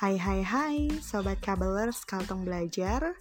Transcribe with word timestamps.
Hai 0.00 0.16
hai 0.16 0.40
hai 0.40 0.76
Sobat 1.04 1.44
Kabelers 1.44 2.08
Kalteng 2.08 2.40
Belajar. 2.40 3.20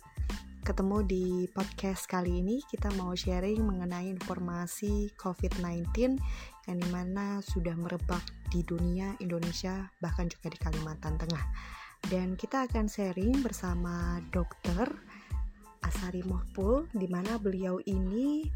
Ketemu 0.64 1.04
di 1.04 1.44
podcast 1.52 2.08
kali 2.08 2.40
ini 2.40 2.64
kita 2.72 2.88
mau 2.96 3.12
sharing 3.12 3.60
mengenai 3.68 4.08
informasi 4.08 5.12
COVID-19 5.20 6.16
yang 6.72 6.78
di 6.80 6.88
mana 6.88 7.44
sudah 7.44 7.76
merebak 7.76 8.24
di 8.48 8.64
dunia 8.64 9.12
Indonesia 9.20 9.92
bahkan 10.00 10.32
juga 10.32 10.56
di 10.56 10.60
Kalimantan 10.64 11.20
Tengah. 11.20 11.46
Dan 12.08 12.40
kita 12.40 12.64
akan 12.72 12.88
sharing 12.88 13.44
bersama 13.44 14.24
dokter 14.32 14.88
Asari 15.84 16.24
Mohpul 16.24 16.88
di 16.96 17.12
mana 17.12 17.36
beliau 17.44 17.84
ini 17.84 18.48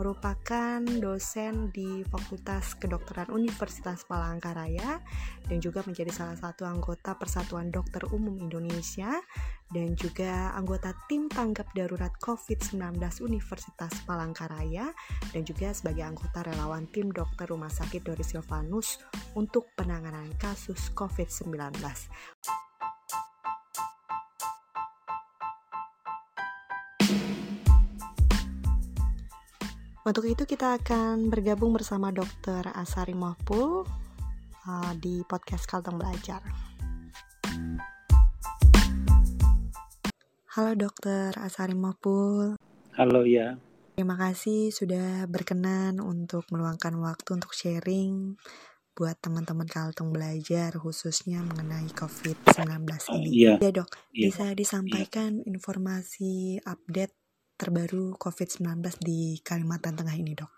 merupakan 0.00 0.80
dosen 0.80 1.68
di 1.76 2.00
Fakultas 2.08 2.72
Kedokteran 2.72 3.28
Universitas 3.28 4.08
Palangkaraya 4.08 4.96
dan 5.44 5.60
juga 5.60 5.84
menjadi 5.84 6.08
salah 6.08 6.40
satu 6.40 6.64
anggota 6.64 7.12
Persatuan 7.20 7.68
Dokter 7.68 8.08
Umum 8.08 8.40
Indonesia 8.40 9.20
dan 9.68 9.92
juga 10.00 10.56
anggota 10.56 10.96
tim 11.04 11.28
tanggap 11.28 11.68
darurat 11.76 12.16
COVID-19 12.16 12.96
Universitas 13.20 13.92
Palangkaraya 14.08 14.88
dan 15.36 15.42
juga 15.44 15.76
sebagai 15.76 16.08
anggota 16.08 16.48
relawan 16.48 16.88
tim 16.88 17.12
dokter 17.12 17.44
Rumah 17.44 17.68
Sakit 17.68 18.00
Doris 18.00 18.32
Silvanus 18.32 18.96
untuk 19.36 19.68
penanganan 19.76 20.32
kasus 20.40 20.88
COVID-19. 20.96 21.76
Untuk 30.00 30.24
itu 30.24 30.48
kita 30.48 30.80
akan 30.80 31.28
bergabung 31.28 31.76
bersama 31.76 32.08
Dr. 32.08 32.72
Asari 32.72 33.12
Mahpul 33.12 33.84
uh, 34.64 34.92
di 34.96 35.20
podcast 35.28 35.68
Kalteng 35.68 36.00
Belajar. 36.00 36.40
Halo 40.56 40.72
Dr. 40.72 41.36
Asari 41.36 41.76
Mahpul. 41.76 42.56
Halo 42.96 43.28
ya. 43.28 43.60
Terima 43.92 44.16
kasih 44.16 44.72
sudah 44.72 45.28
berkenan 45.28 46.00
untuk 46.00 46.48
meluangkan 46.48 46.96
waktu 46.96 47.36
untuk 47.36 47.52
sharing 47.52 48.40
buat 48.96 49.20
teman-teman 49.20 49.68
Kalteng 49.68 50.16
Belajar 50.16 50.80
khususnya 50.80 51.44
mengenai 51.44 51.92
COVID-19 51.92 52.88
ini. 53.20 53.28
Iya. 53.36 53.52
Ya 53.60 53.70
dok, 53.84 53.92
Iya. 54.16 54.32
bisa 54.32 54.44
disampaikan 54.56 55.44
informasi 55.44 56.56
update 56.64 57.19
terbaru 57.60 58.16
COVID-19 58.16 58.80
di 59.04 59.36
Kalimantan 59.44 59.92
Tengah 59.92 60.16
ini, 60.16 60.32
dok? 60.32 60.48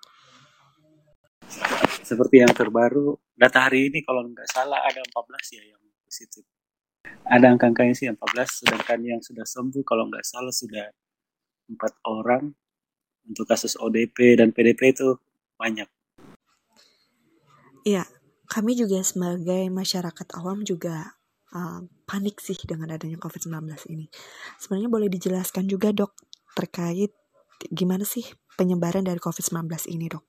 Seperti 2.06 2.39
yang 2.39 2.55
terbaru, 2.55 3.19
data 3.34 3.67
hari 3.67 3.91
ini 3.91 4.06
kalau 4.06 4.22
nggak 4.22 4.47
salah 4.47 4.78
ada 4.86 5.03
14 5.03 5.58
ya 5.58 5.62
yang 5.75 5.83
positif. 6.06 6.47
Ada 7.27 7.50
angka-angkanya 7.50 7.95
sih 7.98 8.06
14, 8.06 8.62
sedangkan 8.62 9.00
yang 9.03 9.19
sudah 9.19 9.42
sembuh 9.42 9.83
kalau 9.83 10.06
nggak 10.06 10.23
salah 10.23 10.55
sudah 10.55 10.86
empat 11.67 11.98
orang. 12.06 12.55
Untuk 13.23 13.47
kasus 13.47 13.78
ODP 13.78 14.34
dan 14.34 14.50
PDP 14.50 14.91
itu 14.91 15.14
banyak. 15.55 15.86
Iya, 17.86 18.03
kami 18.50 18.75
juga 18.75 18.98
sebagai 19.06 19.70
masyarakat 19.70 20.27
awam 20.42 20.67
juga 20.67 21.14
uh, 21.55 21.86
panik 22.03 22.42
sih 22.42 22.58
dengan 22.67 22.91
adanya 22.91 23.19
COVID-19 23.23 23.62
ini. 23.95 24.11
Sebenarnya 24.58 24.91
boleh 24.91 25.06
dijelaskan 25.06 25.70
juga, 25.70 25.95
dok, 25.95 26.19
terkait 26.56 27.12
gimana 27.70 28.03
sih 28.03 28.25
penyebaran 28.58 29.06
dari 29.06 29.19
COVID-19 29.22 29.69
ini, 29.92 30.06
dok? 30.11 30.25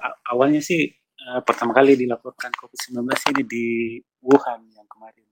A- 0.00 0.16
awalnya 0.32 0.60
sih 0.64 0.88
eh, 0.94 1.40
pertama 1.44 1.76
kali 1.76 1.96
dilaporkan 2.00 2.52
COVID-19 2.56 3.04
ini 3.36 3.42
di 3.44 3.66
Wuhan 4.24 4.60
yang 4.72 4.88
kemarin. 4.88 5.28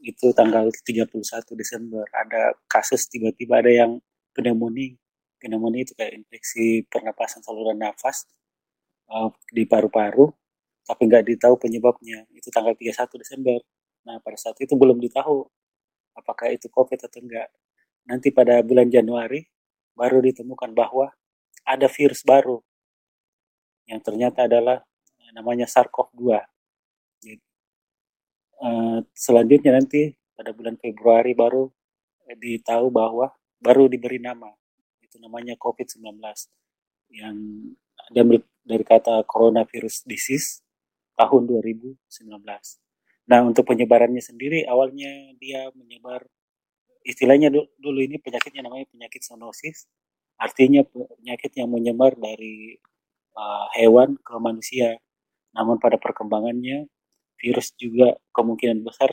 Itu 0.00 0.32
tanggal 0.32 0.72
31 0.72 1.12
Desember. 1.56 2.04
Ada 2.08 2.56
kasus 2.64 3.04
tiba-tiba 3.12 3.60
ada 3.60 3.72
yang 3.72 4.00
pneumonia. 4.32 4.96
Pneumonia 5.40 5.84
itu 5.84 5.92
kayak 5.96 6.20
infeksi 6.20 6.84
pernapasan 6.88 7.44
saluran 7.44 7.76
nafas 7.80 8.24
eh, 9.12 9.30
di 9.52 9.64
paru-paru, 9.68 10.28
tapi 10.88 11.02
nggak 11.08 11.24
ditahu 11.28 11.54
penyebabnya. 11.60 12.24
Itu 12.32 12.48
tanggal 12.48 12.72
31 12.76 13.20
Desember. 13.20 13.58
Nah, 14.08 14.16
pada 14.24 14.36
saat 14.40 14.56
itu 14.64 14.72
belum 14.80 14.96
ditahu 14.96 15.44
apakah 16.16 16.52
itu 16.52 16.66
COVID 16.72 17.00
atau 17.04 17.20
enggak. 17.20 17.48
Nanti 18.10 18.34
pada 18.34 18.58
bulan 18.66 18.90
Januari 18.90 19.46
baru 19.94 20.18
ditemukan 20.18 20.74
bahwa 20.74 21.14
ada 21.62 21.86
virus 21.86 22.26
baru 22.26 22.58
yang 23.86 24.02
ternyata 24.02 24.50
adalah 24.50 24.82
eh, 25.22 25.30
namanya 25.30 25.70
SARS-CoV-2. 25.70 26.26
Jadi, 27.22 27.38
eh, 28.66 28.98
selanjutnya 29.14 29.78
nanti 29.78 30.10
pada 30.34 30.50
bulan 30.50 30.74
Februari 30.74 31.38
baru 31.38 31.70
eh, 32.26 32.34
ditahu 32.34 32.90
bahwa 32.90 33.30
baru 33.62 33.86
diberi 33.86 34.18
nama 34.18 34.50
itu 34.98 35.22
namanya 35.22 35.54
COVID-19 35.54 36.18
yang 37.14 37.36
diambil 38.10 38.42
dari 38.66 38.84
kata 38.86 39.22
coronavirus 39.26 40.02
disease 40.06 40.66
tahun 41.14 41.46
2019. 41.46 41.98
Nah, 43.30 43.46
untuk 43.46 43.66
penyebarannya 43.70 44.22
sendiri 44.22 44.66
awalnya 44.66 45.34
dia 45.38 45.70
menyebar 45.78 46.26
istilahnya 47.06 47.48
du- 47.52 47.70
dulu 47.80 48.00
ini 48.04 48.20
penyakitnya 48.20 48.66
namanya 48.66 48.86
penyakit 48.92 49.22
zoonosis, 49.24 49.88
artinya 50.40 50.82
penyakit 50.86 51.52
yang 51.56 51.68
menyebar 51.72 52.16
dari 52.16 52.76
uh, 53.36 53.66
hewan 53.76 54.16
ke 54.20 54.34
manusia. 54.40 54.98
Namun 55.56 55.78
pada 55.82 55.98
perkembangannya 55.98 56.86
virus 57.40 57.72
juga 57.76 58.16
kemungkinan 58.36 58.84
besar 58.86 59.10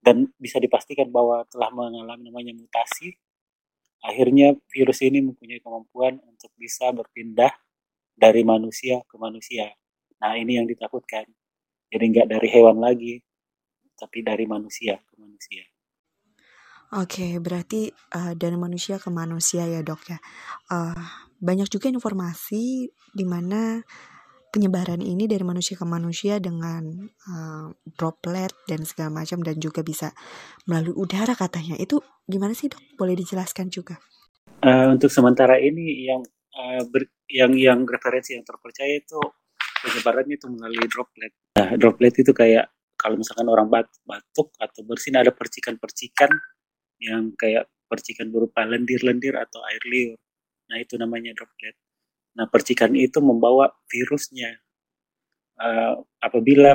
dan 0.00 0.32
bisa 0.40 0.56
dipastikan 0.62 1.08
bahwa 1.12 1.44
telah 1.52 1.68
mengalami 1.72 2.30
namanya 2.30 2.52
mutasi. 2.56 3.16
Akhirnya 4.00 4.56
virus 4.72 5.04
ini 5.04 5.20
mempunyai 5.20 5.60
kemampuan 5.60 6.16
untuk 6.24 6.48
bisa 6.56 6.88
berpindah 6.88 7.52
dari 8.16 8.42
manusia 8.44 9.04
ke 9.04 9.16
manusia. 9.20 9.68
Nah 10.20 10.36
ini 10.40 10.56
yang 10.56 10.64
ditakutkan. 10.68 11.28
Jadi 11.92 12.04
nggak 12.16 12.28
dari 12.32 12.48
hewan 12.48 12.80
lagi, 12.80 13.20
tapi 13.98 14.24
dari 14.24 14.48
manusia 14.48 14.96
ke 15.00 15.14
manusia. 15.20 15.69
Oke, 16.90 17.38
berarti 17.38 17.86
uh, 18.18 18.34
dari 18.34 18.58
manusia 18.58 18.98
ke 18.98 19.14
manusia 19.14 19.62
ya 19.62 19.78
dok 19.86 20.10
ya. 20.10 20.18
Uh, 20.74 20.98
banyak 21.38 21.70
juga 21.70 21.86
informasi 21.86 22.90
di 23.14 23.24
mana 23.24 23.78
penyebaran 24.50 24.98
ini 24.98 25.30
dari 25.30 25.46
manusia 25.46 25.78
ke 25.78 25.86
manusia 25.86 26.42
dengan 26.42 26.82
uh, 27.30 27.70
droplet 27.94 28.50
dan 28.66 28.82
segala 28.82 29.22
macam 29.22 29.38
dan 29.46 29.62
juga 29.62 29.86
bisa 29.86 30.10
melalui 30.66 30.98
udara 30.98 31.38
katanya. 31.38 31.78
Itu 31.78 32.02
gimana 32.26 32.58
sih 32.58 32.66
dok? 32.66 32.82
Boleh 32.98 33.14
dijelaskan 33.14 33.70
juga? 33.70 33.94
Eh, 34.60 34.86
untuk 34.90 35.08
sementara 35.14 35.62
ini 35.62 36.10
yang 36.10 36.26
eh, 36.58 36.82
ber- 36.90 37.22
yang 37.30 37.54
yang 37.54 37.86
referensi 37.86 38.34
yang 38.34 38.42
terpercaya 38.42 38.98
itu 38.98 39.22
penyebarannya 39.86 40.34
itu 40.36 40.50
melalui 40.50 40.90
droplet. 40.90 41.32
Nah, 41.54 41.78
droplet 41.78 42.12
itu 42.18 42.34
kayak 42.34 42.66
kalau 42.98 43.16
misalkan 43.16 43.48
orang 43.48 43.70
bat- 43.72 44.02
batuk 44.04 44.52
atau 44.60 44.84
bersin 44.84 45.16
ada 45.16 45.32
percikan-percikan 45.32 46.28
yang 47.00 47.32
kayak 47.34 47.66
percikan 47.90 48.30
berupa 48.30 48.62
lendir-lendir 48.68 49.34
atau 49.34 49.60
air 49.66 49.82
liur. 49.88 50.18
Nah, 50.70 50.78
itu 50.78 50.94
namanya 51.00 51.34
droplet. 51.34 51.74
Nah, 52.38 52.46
percikan 52.46 52.94
itu 52.94 53.18
membawa 53.18 53.72
virusnya. 53.90 54.54
Eh, 55.60 55.94
apabila 56.22 56.72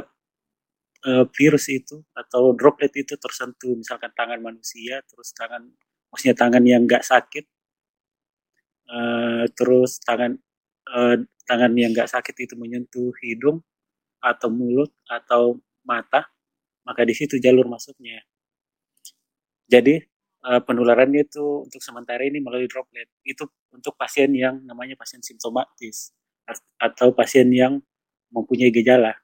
eh, 1.05 1.25
virus 1.37 1.65
itu 1.71 2.01
atau 2.13 2.53
droplet 2.57 2.91
itu 2.97 3.15
tersentuh 3.17 3.73
misalkan 3.77 4.11
tangan 4.13 4.39
manusia, 4.41 5.01
terus 5.09 5.31
tangan 5.37 5.63
maksudnya 6.11 6.35
tangan 6.37 6.63
yang 6.65 6.81
nggak 6.87 7.03
sakit, 7.05 7.45
eh, 8.89 9.43
terus 9.57 9.91
tangan 10.07 10.31
eh, 10.95 11.15
tangan 11.49 11.71
yang 11.77 11.91
nggak 11.95 12.09
sakit 12.09 12.35
itu 12.45 12.53
menyentuh 12.57 13.13
hidung 13.21 13.61
atau 14.21 14.49
mulut 14.49 14.91
atau 15.09 15.61
mata, 15.85 16.25
maka 16.87 17.01
di 17.05 17.13
situ 17.17 17.37
jalur 17.41 17.65
masuknya. 17.69 18.21
Jadi 19.69 19.97
eh, 20.49 20.61
penularannya 20.63 21.21
itu 21.27 21.65
untuk 21.67 21.81
sementara 21.83 22.23
ini 22.25 22.39
melalui 22.43 22.69
droplet. 22.69 23.09
Itu 23.25 23.49
untuk 23.73 23.95
pasien 23.99 24.31
yang 24.35 24.61
namanya 24.65 24.95
pasien 24.99 25.21
simptomatis 25.25 26.13
at- 26.47 26.65
atau 26.81 27.11
pasien 27.15 27.49
yang 27.51 27.81
mempunyai 28.33 28.71
gejala. 28.73 29.15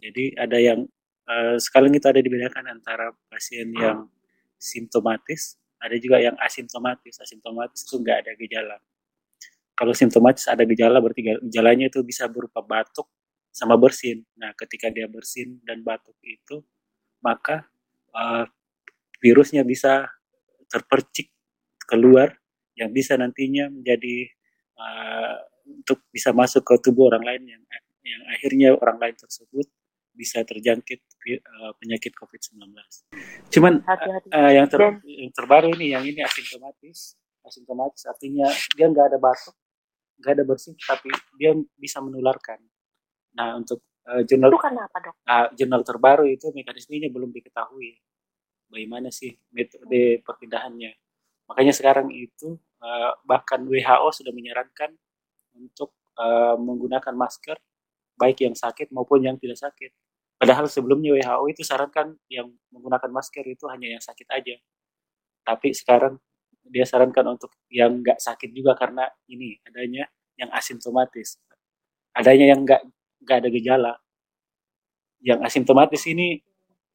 Jadi 0.00 0.36
ada 0.36 0.58
yang 0.60 0.80
eh, 1.28 1.56
sekarang 1.60 1.92
itu 1.96 2.06
ada 2.08 2.20
dibedakan 2.22 2.64
antara 2.70 3.12
pasien 3.32 3.72
yang 3.76 4.08
simptomatis, 4.60 5.56
ada 5.82 5.96
juga 6.00 6.20
yang 6.22 6.36
asimptomatis. 6.40 7.20
Asimptomatis 7.20 7.84
itu 7.86 7.96
nggak 8.00 8.18
ada 8.26 8.32
gejala. 8.38 8.76
Kalau 9.76 9.92
simptomatis 9.92 10.48
ada 10.48 10.64
gejala 10.64 10.98
berarti 11.04 11.20
ge- 11.24 11.42
gejalanya 11.52 11.92
itu 11.92 12.00
bisa 12.00 12.24
berupa 12.32 12.64
batuk 12.64 13.08
sama 13.52 13.76
bersin. 13.76 14.24
Nah, 14.40 14.52
ketika 14.56 14.88
dia 14.88 15.04
bersin 15.08 15.60
dan 15.68 15.84
batuk 15.84 16.16
itu, 16.24 16.64
maka 17.24 17.68
eh, 18.16 18.44
virusnya 19.22 19.62
bisa 19.66 20.08
terpercik 20.66 21.32
keluar 21.86 22.34
yang 22.76 22.92
bisa 22.92 23.16
nantinya 23.16 23.72
menjadi 23.72 24.28
uh, 24.76 25.36
untuk 25.66 26.06
bisa 26.12 26.30
masuk 26.30 26.62
ke 26.62 26.74
tubuh 26.84 27.10
orang 27.10 27.24
lain 27.24 27.42
yang 27.56 27.62
yang 28.06 28.22
akhirnya 28.30 28.68
orang 28.78 29.02
lain 29.02 29.16
tersebut 29.18 29.66
bisa 30.16 30.40
terjangkit 30.46 31.04
uh, 31.44 31.76
penyakit 31.76 32.16
COVID-19. 32.16 32.72
Cuman 33.52 33.84
Hati-hati. 33.84 34.28
Uh, 34.32 34.52
yang, 34.56 34.66
ter, 34.66 34.80
yang 35.04 35.32
terbaru 35.34 35.68
ini, 35.76 35.92
yang 35.92 36.04
ini 36.08 36.24
asimptomatis. 36.24 37.20
Asimptomatis 37.44 38.02
artinya 38.08 38.48
dia 38.74 38.90
nggak 38.90 39.12
ada 39.12 39.18
batuk, 39.20 39.54
nggak 40.18 40.32
ada 40.34 40.44
bersih, 40.48 40.74
tapi 40.82 41.12
dia 41.38 41.54
bisa 41.78 42.02
menularkan. 42.02 42.58
Nah 43.38 43.60
untuk 43.60 43.84
uh, 44.08 44.24
jurnal 44.26 44.50
itu 44.50 44.58
karena 44.58 44.82
apa 44.88 44.98
dok? 44.98 45.14
Uh, 45.22 45.46
jurnal 45.54 45.82
terbaru 45.86 46.24
itu 46.26 46.50
mekanismenya 46.50 47.12
belum 47.12 47.30
diketahui. 47.30 48.00
Bagaimana 48.66 49.08
sih 49.14 49.34
metode 49.54 50.20
perpindahannya? 50.26 50.92
Makanya 51.46 51.72
sekarang 51.72 52.10
itu 52.10 52.58
uh, 52.82 53.12
bahkan 53.22 53.62
WHO 53.62 54.08
sudah 54.10 54.32
menyarankan 54.34 54.90
untuk 55.54 55.94
uh, 56.18 56.58
menggunakan 56.58 57.14
masker 57.14 57.56
baik 58.16 58.42
yang 58.42 58.56
sakit 58.56 58.90
maupun 58.90 59.22
yang 59.22 59.36
tidak 59.38 59.60
sakit. 59.60 59.92
Padahal 60.36 60.68
sebelumnya 60.68 61.16
WHO 61.16 61.44
itu 61.52 61.62
sarankan 61.64 62.16
yang 62.28 62.52
menggunakan 62.68 63.08
masker 63.08 63.44
itu 63.48 63.64
hanya 63.72 63.96
yang 63.96 64.02
sakit 64.02 64.28
aja. 64.28 64.56
Tapi 65.46 65.72
sekarang 65.72 66.20
dia 66.66 66.84
sarankan 66.84 67.38
untuk 67.38 67.54
yang 67.70 68.02
nggak 68.02 68.18
sakit 68.18 68.50
juga 68.50 68.74
karena 68.74 69.06
ini 69.30 69.56
adanya 69.62 70.10
yang 70.36 70.50
asimptomatis, 70.52 71.38
adanya 72.12 72.52
yang 72.52 72.66
nggak 72.66 72.82
nggak 73.22 73.36
ada 73.40 73.48
gejala. 73.48 73.92
Yang 75.22 75.40
asimptomatis 75.46 76.02
ini 76.10 76.42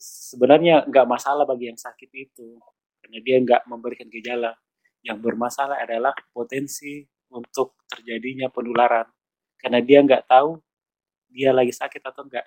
sebenarnya 0.01 0.89
nggak 0.89 1.05
masalah 1.05 1.45
bagi 1.45 1.69
yang 1.69 1.77
sakit 1.77 2.09
itu 2.09 2.57
karena 3.05 3.17
dia 3.21 3.37
nggak 3.37 3.61
memberikan 3.69 4.09
gejala. 4.09 4.57
Yang 5.01 5.17
bermasalah 5.21 5.81
adalah 5.81 6.13
potensi 6.33 7.01
untuk 7.33 7.77
terjadinya 7.89 8.49
penularan 8.49 9.05
karena 9.61 9.79
dia 9.81 10.01
nggak 10.01 10.25
tahu 10.25 10.57
dia 11.29 11.53
lagi 11.53 11.71
sakit 11.71 12.01
atau 12.01 12.25
enggak. 12.25 12.45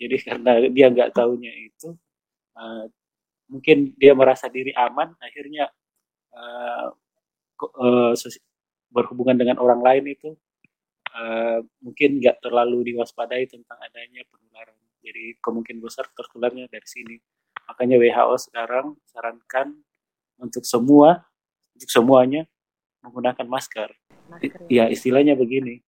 Jadi 0.00 0.16
karena 0.26 0.52
dia 0.72 0.86
nggak 0.88 1.12
tahunya 1.12 1.52
itu, 1.70 1.92
uh, 2.56 2.84
mungkin 3.52 3.92
dia 4.00 4.16
merasa 4.16 4.48
diri 4.48 4.72
aman, 4.72 5.12
akhirnya 5.20 5.68
uh, 6.34 6.88
uh, 7.78 8.12
berhubungan 8.90 9.36
dengan 9.38 9.60
orang 9.62 9.80
lain 9.84 10.04
itu 10.10 10.30
uh, 11.14 11.60
mungkin 11.84 12.18
nggak 12.18 12.42
terlalu 12.42 12.94
diwaspadai 12.94 13.44
tentang 13.46 13.78
adanya 13.78 14.24
penularan. 14.32 14.79
Jadi 15.00 15.40
kemungkinan 15.40 15.80
besar 15.80 16.06
tertularnya 16.12 16.68
dari 16.68 16.88
sini. 16.88 17.16
Makanya 17.68 17.96
WHO 17.96 18.36
sekarang 18.50 18.86
sarankan 19.08 19.76
untuk 20.40 20.64
semua, 20.64 21.24
untuk 21.76 21.88
semuanya 21.88 22.44
menggunakan 23.00 23.46
masker. 23.48 23.88
masker 24.28 24.68
ya. 24.68 24.84
ya 24.84 24.92
istilahnya 24.92 25.36
begini, 25.36 25.80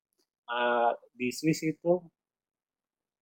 uh, 0.48 0.92
di 1.12 1.28
Swiss 1.32 1.62
itu 1.64 2.02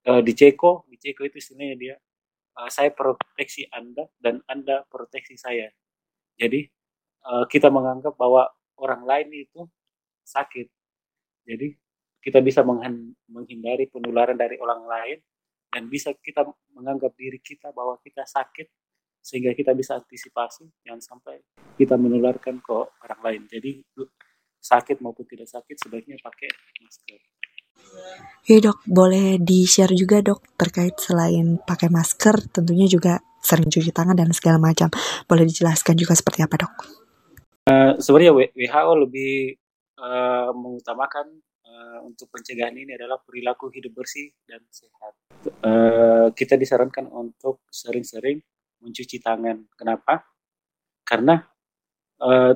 uh, 0.07 0.23
di 0.23 0.33
Ceko 0.33 0.89
di 0.89 0.97
Ceko 0.97 1.23
itu 1.27 1.37
istilahnya 1.39 1.77
dia 1.77 1.95
uh, 2.59 2.71
saya 2.71 2.91
proteksi 2.95 3.67
anda 3.71 4.09
dan 4.19 4.41
anda 4.49 4.87
proteksi 4.89 5.37
saya 5.37 5.69
jadi 6.41 6.67
uh, 7.27 7.45
kita 7.47 7.69
menganggap 7.69 8.17
bahwa 8.17 8.49
orang 8.81 9.03
lain 9.05 9.29
itu 9.35 9.67
sakit 10.25 10.71
jadi 11.45 11.75
kita 12.21 12.45
bisa 12.45 12.61
menghindari 12.61 13.89
penularan 13.89 14.37
dari 14.37 14.61
orang 14.61 14.85
lain 14.85 15.19
dan 15.71 15.87
bisa 15.87 16.11
kita 16.19 16.45
menganggap 16.75 17.15
diri 17.15 17.39
kita 17.39 17.71
bahwa 17.71 17.97
kita 18.03 18.27
sakit 18.27 18.67
sehingga 19.21 19.53
kita 19.55 19.77
bisa 19.77 20.01
antisipasi 20.01 20.67
jangan 20.83 21.01
sampai 21.01 21.45
kita 21.77 21.95
menularkan 21.95 22.59
ke 22.59 22.73
orang 22.75 23.21
lain 23.21 23.43
jadi 23.47 23.85
sakit 24.61 25.01
maupun 25.01 25.25
tidak 25.25 25.49
sakit 25.49 25.77
sebaiknya 25.81 26.21
pakai 26.21 26.49
masker. 26.85 27.21
Ya 28.47 28.59
dok, 28.61 28.85
boleh 28.87 29.41
di-share 29.41 29.97
juga 29.97 30.21
dok 30.21 30.45
terkait 30.55 30.95
selain 31.01 31.59
pakai 31.59 31.89
masker, 31.89 32.53
tentunya 32.53 32.87
juga 32.87 33.19
sering 33.41 33.73
cuci 33.73 33.91
tangan 33.91 34.15
dan 34.15 34.31
segala 34.37 34.61
macam. 34.61 34.93
Boleh 35.25 35.49
dijelaskan 35.49 35.97
juga 35.97 36.13
seperti 36.13 36.45
apa 36.45 36.55
dok? 36.61 36.75
Uh, 37.67 37.93
sebenarnya 37.99 38.33
WHO 38.37 38.93
lebih 39.09 39.33
uh, 40.01 40.53
mengutamakan 40.53 41.41
uh, 41.71 41.99
untuk 42.05 42.27
pencegahan 42.35 42.75
ini 42.75 42.99
adalah 42.99 43.23
perilaku 43.23 43.71
hidup 43.71 43.95
bersih 43.95 44.35
dan 44.45 44.61
sehat. 44.69 45.15
Uh, 45.63 46.29
kita 46.35 46.59
disarankan 46.59 47.07
untuk 47.09 47.63
sering-sering 47.71 48.43
mencuci 48.83 49.23
tangan. 49.23 49.65
Kenapa? 49.79 50.27
Karena 51.07 51.39
uh, 52.23 52.55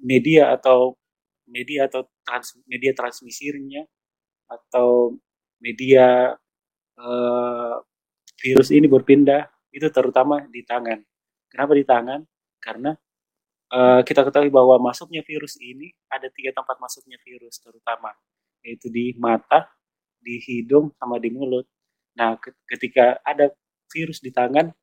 media 0.00 0.56
atau 0.56 0.96
media 1.46 1.86
atau 1.86 2.08
trans, 2.26 2.58
media 2.66 2.92
transmisinya 2.96 3.86
atau 4.50 5.14
media 5.62 6.34
uh, 6.98 7.74
virus 8.36 8.68
ini 8.74 8.86
berpindah 8.90 9.46
itu 9.70 9.86
terutama 9.92 10.44
di 10.50 10.62
tangan. 10.66 11.00
Kenapa 11.46 11.72
di 11.72 11.84
tangan? 11.86 12.20
Karena 12.58 12.92
uh, 13.72 14.00
kita 14.02 14.26
ketahui 14.26 14.50
bahwa 14.50 14.78
masuknya 14.82 15.22
virus 15.22 15.58
ini 15.62 15.94
ada 16.10 16.26
tiga 16.30 16.50
tempat 16.54 16.76
masuknya 16.82 17.16
virus 17.22 17.62
terutama 17.62 18.12
yaitu 18.66 18.90
di 18.90 19.14
mata, 19.14 19.70
di 20.18 20.42
hidung, 20.42 20.90
sama 20.98 21.22
di 21.22 21.30
mulut. 21.30 21.70
Nah, 22.18 22.34
ketika 22.66 23.22
ada 23.22 23.54
virus 23.86 24.18
di 24.18 24.34
tangan, 24.34 24.74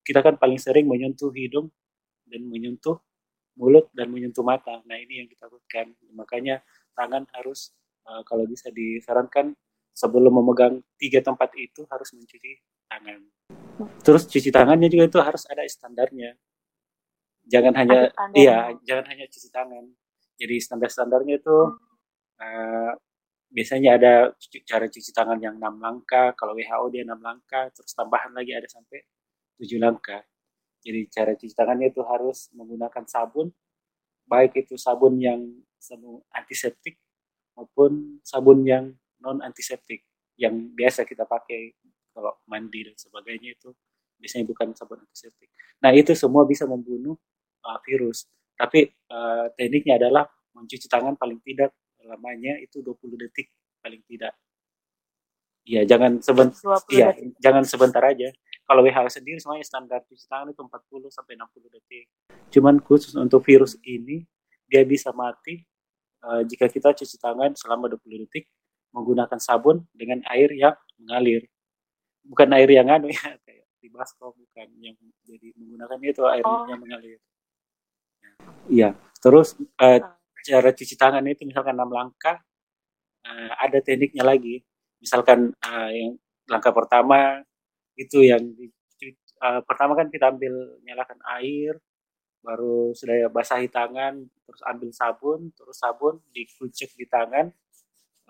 kita 0.00 0.24
kan 0.24 0.40
paling 0.40 0.56
sering 0.56 0.88
menyentuh 0.88 1.28
hidung 1.36 1.68
dan 2.24 2.48
menyentuh 2.48 2.96
mulut 3.58 3.90
dan 3.92 4.08
menyentuh 4.08 4.46
mata. 4.46 4.80
Nah 4.86 4.96
ini 4.96 5.20
yang 5.20 5.28
kita 5.28 5.50
takutkan. 5.50 5.92
Makanya 6.14 6.62
tangan 6.94 7.26
harus 7.34 7.74
uh, 8.06 8.22
kalau 8.24 8.46
bisa 8.46 8.70
disarankan 8.70 9.52
sebelum 9.92 10.30
memegang 10.30 10.80
tiga 10.96 11.18
tempat 11.20 11.50
itu 11.58 11.82
harus 11.90 12.14
mencuci 12.14 12.62
tangan. 12.86 13.20
Terus 14.06 14.24
cuci 14.30 14.48
tangannya 14.54 14.86
juga 14.86 15.04
itu 15.10 15.18
harus 15.18 15.42
ada 15.50 15.66
standarnya. 15.66 16.38
Jangan 17.50 17.74
hanya 17.74 17.98
iya, 18.38 18.72
jangan 18.86 19.04
hanya 19.10 19.26
cuci 19.26 19.48
tangan. 19.50 19.84
Jadi 20.38 20.56
standar-standarnya 20.62 21.42
itu 21.42 21.56
uh, 22.38 22.92
biasanya 23.48 23.96
ada 23.96 24.12
cara 24.64 24.86
cuci 24.86 25.10
tangan 25.12 25.40
yang 25.40 25.56
enam 25.56 25.80
langkah. 25.80 26.36
Kalau 26.36 26.52
WHO 26.52 26.86
dia 26.92 27.02
enam 27.04 27.20
langkah, 27.20 27.72
terus 27.72 27.92
tambahan 27.96 28.32
lagi 28.36 28.52
ada 28.52 28.68
sampai 28.68 29.00
tujuh 29.58 29.80
langkah. 29.80 30.22
Jadi 30.84 31.00
cara 31.10 31.32
cuci 31.34 31.54
tangannya 31.56 31.90
itu 31.90 32.00
harus 32.06 32.52
menggunakan 32.54 33.04
sabun, 33.08 33.50
baik 34.28 34.62
itu 34.64 34.78
sabun 34.78 35.18
yang 35.18 35.40
sabun 35.80 36.22
antiseptik 36.30 37.00
maupun 37.58 38.22
sabun 38.22 38.62
yang 38.62 38.94
non 39.18 39.42
antiseptik 39.42 40.06
yang 40.38 40.70
biasa 40.70 41.02
kita 41.02 41.26
pakai 41.26 41.74
kalau 42.14 42.38
mandi 42.46 42.86
dan 42.86 42.94
sebagainya 42.94 43.58
itu 43.58 43.74
biasanya 44.18 44.46
bukan 44.46 44.74
sabun 44.78 45.02
antiseptik. 45.02 45.50
Nah 45.82 45.90
itu 45.90 46.14
semua 46.14 46.46
bisa 46.46 46.66
membunuh 46.66 47.18
uh, 47.66 47.78
virus. 47.82 48.30
Tapi 48.54 48.86
uh, 49.10 49.50
tekniknya 49.54 49.98
adalah 49.98 50.26
mencuci 50.54 50.86
tangan 50.90 51.14
paling 51.14 51.38
tidak 51.42 51.74
lamanya 52.06 52.58
itu 52.62 52.82
20 52.84 53.18
detik 53.18 53.50
paling 53.82 54.02
tidak. 54.06 54.34
Iya, 55.68 55.84
jangan 55.84 56.20
sebentar. 56.24 56.80
Iya, 56.88 57.08
jangan 57.38 57.64
sebentar 57.66 58.02
aja 58.02 58.32
kalau 58.68 58.84
WHO 58.84 59.08
sendiri 59.08 59.40
semuanya 59.40 59.64
standar 59.64 60.04
cuci 60.04 60.28
tangan 60.28 60.52
itu 60.52 60.60
40 60.60 61.08
sampai 61.08 61.40
60 61.40 61.72
detik. 61.72 62.04
Cuman 62.52 62.76
khusus 62.84 63.16
untuk 63.16 63.40
virus 63.48 63.80
ini 63.80 64.28
dia 64.68 64.84
bisa 64.84 65.08
mati 65.16 65.64
uh, 66.20 66.44
jika 66.44 66.68
kita 66.68 66.92
cuci 66.92 67.16
tangan 67.16 67.56
selama 67.56 67.88
20 67.96 68.28
detik 68.28 68.44
menggunakan 68.92 69.40
sabun 69.40 69.88
dengan 69.96 70.20
air 70.28 70.52
yang 70.52 70.76
mengalir. 71.00 71.48
Bukan 72.28 72.48
air 72.52 72.68
yang 72.68 72.92
anu 72.92 73.08
ya 73.08 73.24
kayak 73.48 73.64
di 73.80 73.88
baskom 73.88 74.36
bukan 74.36 74.68
yang 74.84 74.96
jadi 75.24 75.48
menggunakan 75.56 75.96
itu 76.04 76.22
air 76.28 76.44
oh. 76.44 76.68
yang 76.68 76.80
mengalir. 76.84 77.18
Iya, 78.68 78.92
terus 79.24 79.56
uh, 79.80 80.00
cara 80.48 80.70
cuci 80.72 80.94
tangan 80.96 81.24
itu 81.28 81.44
misalkan 81.44 81.76
6 81.76 81.84
langkah 81.92 82.36
uh, 83.28 83.52
ada 83.60 83.78
tekniknya 83.84 84.24
lagi. 84.24 84.64
Misalkan 84.98 85.52
uh, 85.52 85.90
yang 85.92 86.16
langkah 86.48 86.72
pertama 86.72 87.44
itu 87.94 88.24
yang 88.24 88.42
uh, 89.42 89.60
pertama 89.62 89.98
kan 89.98 90.08
kita 90.08 90.32
ambil 90.32 90.80
nyalakan 90.82 91.20
air 91.38 91.76
baru 92.38 92.94
sudah 92.94 93.28
basahi 93.28 93.66
tangan 93.68 94.24
terus 94.46 94.62
ambil 94.62 94.90
sabun 94.94 95.50
terus 95.58 95.76
sabun 95.76 96.22
dikucek 96.30 96.94
di 96.94 97.04
tangan 97.10 97.50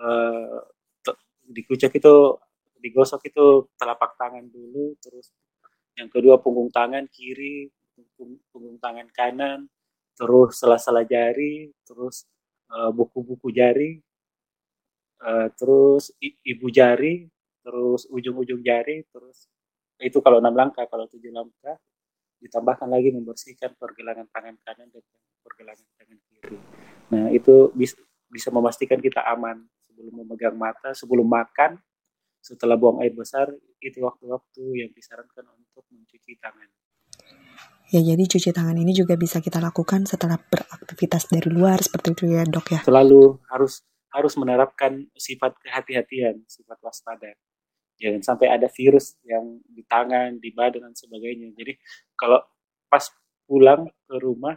uh, 0.01 0.65
dikucek 1.45 1.93
itu 1.93 2.15
digosok 2.81 3.29
itu 3.29 3.69
telapak 3.77 4.17
tangan 4.17 4.49
dulu 4.49 4.97
terus 4.99 5.31
yang 6.01 6.09
kedua 6.09 6.41
punggung 6.41 6.73
tangan 6.73 7.05
kiri 7.11 7.69
punggung, 8.17 8.79
tangan 8.81 9.09
kanan 9.13 9.59
terus 10.19 10.59
sela-sela 10.59 11.07
jari 11.07 11.71
terus 11.87 12.27
eh, 12.75 12.91
buku-buku 12.91 13.49
uh, 13.49 13.55
jari 13.55 13.91
uh, 15.23 15.47
terus 15.55 16.11
ibu 16.21 16.67
jari 16.75 17.31
terus 17.63 18.11
ujung-ujung 18.11 18.61
jari 18.67 19.07
terus 19.15 19.47
itu 20.03 20.19
kalau 20.19 20.43
enam 20.43 20.55
langkah 20.59 20.87
kalau 20.91 21.07
tujuh 21.07 21.31
langkah 21.31 21.79
ditambahkan 22.39 22.91
lagi 22.91 23.15
membersihkan 23.15 23.75
pergelangan 23.79 24.27
tangan 24.31 24.59
kanan 24.63 24.91
dan 24.91 25.03
pergelangan 25.43 25.87
tangan 25.99 26.19
kiri 26.27 26.59
nah 27.15 27.27
itu 27.31 27.71
bisa 27.75 27.99
bisa 28.29 28.51
memastikan 28.51 28.99
kita 28.99 29.23
aman 29.25 29.63
sebelum 29.87 30.23
memegang 30.23 30.55
mata 30.59 30.93
sebelum 30.95 31.27
makan 31.27 31.79
setelah 32.39 32.79
buang 32.79 33.03
air 33.03 33.13
besar 33.13 33.51
itu 33.83 34.03
waktu-waktu 34.03 34.63
yang 34.87 34.91
disarankan 34.95 35.47
untuk 35.55 35.85
mencuci 35.91 36.39
tangan. 36.39 36.71
Ya, 37.89 38.05
jadi 38.05 38.21
cuci 38.21 38.53
tangan 38.53 38.77
ini 38.77 38.93
juga 38.93 39.17
bisa 39.17 39.41
kita 39.41 39.65
lakukan 39.65 40.05
setelah 40.05 40.37
beraktivitas 40.37 41.33
dari 41.33 41.49
luar 41.49 41.81
seperti 41.81 42.13
itu 42.13 42.25
ya, 42.37 42.45
Dok 42.45 42.67
ya. 42.77 42.81
Selalu 42.85 43.41
harus 43.49 43.81
harus 44.13 44.35
menerapkan 44.37 45.09
sifat 45.17 45.57
kehati-hatian, 45.65 46.45
sifat 46.45 46.77
waspada. 46.85 47.33
Jangan 47.97 48.21
sampai 48.21 48.53
ada 48.53 48.69
virus 48.69 49.17
yang 49.25 49.57
di 49.65 49.81
tangan, 49.89 50.37
di 50.37 50.53
badan 50.53 50.85
dan 50.85 50.95
sebagainya. 50.95 51.49
Jadi 51.57 51.81
kalau 52.13 52.45
pas 52.93 53.09
pulang 53.49 53.89
ke 54.05 54.17
rumah 54.21 54.55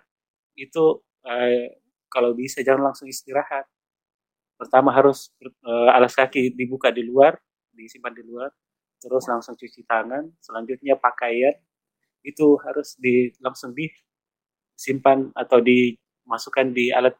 itu 0.60 1.00
eh, 1.24 1.80
kalau 2.12 2.36
bisa 2.36 2.60
jangan 2.68 2.92
langsung 2.92 3.08
istirahat. 3.08 3.64
Pertama 4.60 4.92
harus 4.92 5.32
eh, 5.40 5.90
alas 5.96 6.20
kaki 6.20 6.52
dibuka 6.52 6.92
di 6.92 7.08
luar, 7.08 7.40
disimpan 7.72 8.12
di 8.12 8.28
luar, 8.28 8.52
terus 9.00 9.24
langsung 9.24 9.56
cuci 9.56 9.88
tangan. 9.88 10.28
Selanjutnya 10.44 11.00
pakaian 11.00 11.56
itu 12.22 12.58
harus 12.62 12.98
di 12.98 13.34
langsung 13.42 13.74
disimpan 13.74 15.34
atau 15.34 15.60
dimasukkan 15.62 16.74
di 16.74 16.94
alat 16.94 17.18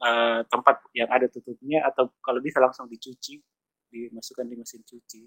uh, 0.00 0.44
tempat 0.46 0.84
yang 0.92 1.08
ada 1.08 1.26
tutupnya 1.28 1.84
atau 1.84 2.12
kalau 2.20 2.40
bisa 2.44 2.60
langsung 2.60 2.88
dicuci 2.88 3.40
dimasukkan 3.90 4.46
di 4.46 4.56
mesin 4.58 4.82
cuci. 4.82 5.22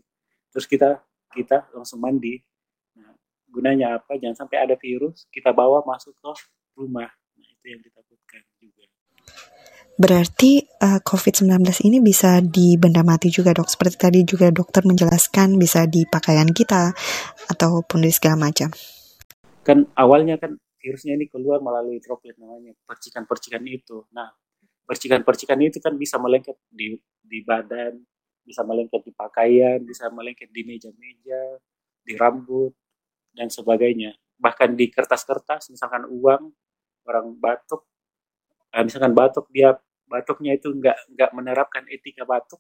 Terus 0.54 0.66
kita 0.68 1.00
kita 1.34 1.70
langsung 1.74 2.02
mandi. 2.02 2.38
Nah, 2.98 3.14
gunanya 3.50 4.02
apa? 4.02 4.18
Jangan 4.18 4.46
sampai 4.46 4.58
ada 4.66 4.76
virus 4.78 5.26
kita 5.34 5.54
bawa 5.54 5.82
masuk 5.86 6.14
ke 6.18 6.32
rumah. 6.78 7.10
Nah 7.10 7.50
itu 7.50 7.66
yang 7.70 7.82
ditakutkan 7.82 8.42
juga. 8.60 8.86
Berarti 10.00 10.64
uh, 10.80 10.96
eh, 10.96 11.00
COVID-19 11.04 11.60
ini 11.84 12.00
bisa 12.00 12.40
di 12.40 12.80
benda 12.80 13.04
mati 13.04 13.28
juga 13.28 13.52
dok. 13.52 13.68
Seperti 13.68 13.96
tadi 14.00 14.20
juga 14.24 14.48
dokter 14.48 14.88
menjelaskan 14.88 15.60
bisa 15.60 15.84
di 15.92 16.08
pakaian 16.08 16.48
kita 16.56 16.96
ataupun 17.52 18.08
di 18.08 18.12
segala 18.14 18.48
macam 18.48 18.72
kan 19.70 19.86
awalnya 19.94 20.42
kan 20.42 20.58
virusnya 20.82 21.14
ini 21.14 21.30
keluar 21.30 21.62
melalui 21.62 22.02
droplet 22.02 22.34
namanya 22.42 22.74
percikan-percikan 22.90 23.62
itu. 23.70 24.10
Nah, 24.10 24.34
percikan-percikan 24.90 25.62
itu 25.62 25.78
kan 25.78 25.94
bisa 25.94 26.18
melengket 26.18 26.58
di 26.74 26.98
di 27.22 27.46
badan, 27.46 28.02
bisa 28.42 28.66
melengket 28.66 29.06
di 29.06 29.14
pakaian, 29.14 29.78
bisa 29.86 30.10
melengket 30.10 30.50
di 30.50 30.66
meja-meja, 30.66 31.62
di 32.02 32.14
rambut 32.18 32.74
dan 33.38 33.54
sebagainya. 33.54 34.18
Bahkan 34.42 34.74
di 34.74 34.90
kertas-kertas, 34.90 35.70
misalkan 35.70 36.10
uang 36.10 36.50
orang 37.06 37.28
batuk, 37.38 37.86
eh, 38.74 38.82
misalkan 38.82 39.14
batuk 39.14 39.46
dia 39.54 39.78
batuknya 40.10 40.58
itu 40.58 40.74
nggak 40.74 41.14
nggak 41.14 41.32
menerapkan 41.38 41.86
etika 41.94 42.26
batuk. 42.26 42.58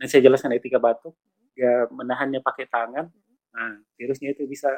Dan 0.00 0.08
saya 0.08 0.24
jelaskan 0.24 0.56
etika 0.56 0.80
batuk, 0.80 1.12
dia 1.52 1.84
menahannya 1.92 2.40
pakai 2.40 2.64
tangan. 2.72 3.12
Nah, 3.54 3.72
virusnya 3.94 4.34
itu 4.34 4.48
bisa 4.48 4.72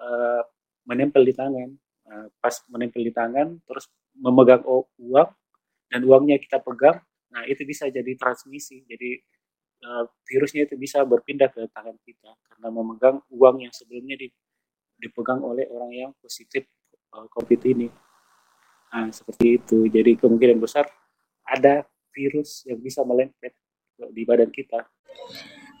uh, 0.00 0.42
menempel 0.84 1.24
di 1.24 1.34
tangan. 1.34 1.68
Nah, 2.04 2.28
pas 2.38 2.54
menempel 2.68 3.00
di 3.00 3.12
tangan, 3.12 3.58
terus 3.64 3.88
memegang 4.14 4.62
uang 5.00 5.30
dan 5.88 6.00
uangnya 6.04 6.36
kita 6.36 6.60
pegang, 6.60 7.00
nah 7.32 7.42
itu 7.48 7.64
bisa 7.64 7.88
jadi 7.88 8.12
transmisi. 8.16 8.84
Jadi 8.84 9.16
uh, 9.84 10.04
virusnya 10.28 10.68
itu 10.68 10.76
bisa 10.76 11.02
berpindah 11.02 11.48
ke 11.48 11.64
tangan 11.72 11.96
kita 12.04 12.30
karena 12.48 12.68
memegang 12.68 13.18
uang 13.32 13.64
yang 13.64 13.72
sebelumnya 13.72 14.20
dipegang 15.00 15.40
oleh 15.40 15.64
orang 15.72 15.92
yang 15.92 16.10
positif 16.20 16.68
uh, 17.16 17.26
COVID 17.32 17.60
ini. 17.72 17.88
Nah, 18.94 19.10
seperti 19.10 19.58
itu. 19.58 19.90
Jadi 19.90 20.20
kemungkinan 20.20 20.62
besar 20.62 20.86
ada 21.44 21.82
virus 22.14 22.62
yang 22.68 22.78
bisa 22.78 23.02
melengket 23.02 23.52
di 24.14 24.22
badan 24.22 24.50
kita. 24.54 24.86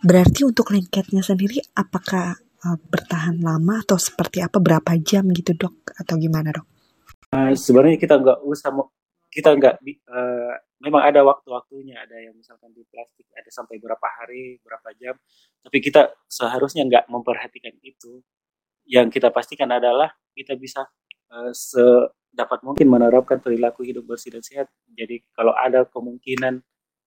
Berarti 0.04 0.44
untuk 0.44 0.68
lengketnya 0.74 1.24
sendiri 1.24 1.64
apakah 1.72 2.36
uh, 2.64 2.78
bertahan 2.88 3.38
lama 3.44 3.84
atau 3.84 4.00
seperti 4.00 4.40
apa? 4.40 4.58
Berapa 4.58 4.96
jam 4.98 5.28
gitu 5.30 5.52
dok? 5.52 5.92
Atau 5.94 6.16
gimana 6.16 6.50
dok? 6.50 6.66
Uh, 7.30 7.52
sebenarnya 7.52 8.00
kita 8.00 8.16
nggak 8.16 8.40
usah 8.46 8.72
kita 9.28 9.50
nggak 9.58 9.74
uh, 10.08 10.54
memang 10.80 11.02
ada 11.04 11.20
waktu-waktunya. 11.22 12.00
Ada 12.00 12.30
yang 12.30 12.34
misalkan 12.34 12.72
di 12.72 12.82
plastik 12.88 13.28
ada 13.34 13.50
sampai 13.52 13.76
berapa 13.78 14.06
hari 14.20 14.58
berapa 14.64 14.88
jam. 14.96 15.14
Tapi 15.60 15.78
kita 15.84 16.14
seharusnya 16.26 16.88
nggak 16.88 17.06
memperhatikan 17.12 17.74
itu. 17.84 18.24
Yang 18.84 19.20
kita 19.20 19.28
pastikan 19.32 19.72
adalah 19.72 20.12
kita 20.36 20.56
bisa 20.60 20.84
uh, 21.32 21.52
sedapat 21.52 22.60
mungkin 22.64 22.86
menerapkan 22.88 23.40
perilaku 23.40 23.84
hidup 23.84 24.04
bersih 24.04 24.32
dan 24.32 24.44
sehat. 24.44 24.68
Jadi 24.92 25.24
kalau 25.32 25.56
ada 25.56 25.88
kemungkinan 25.88 26.60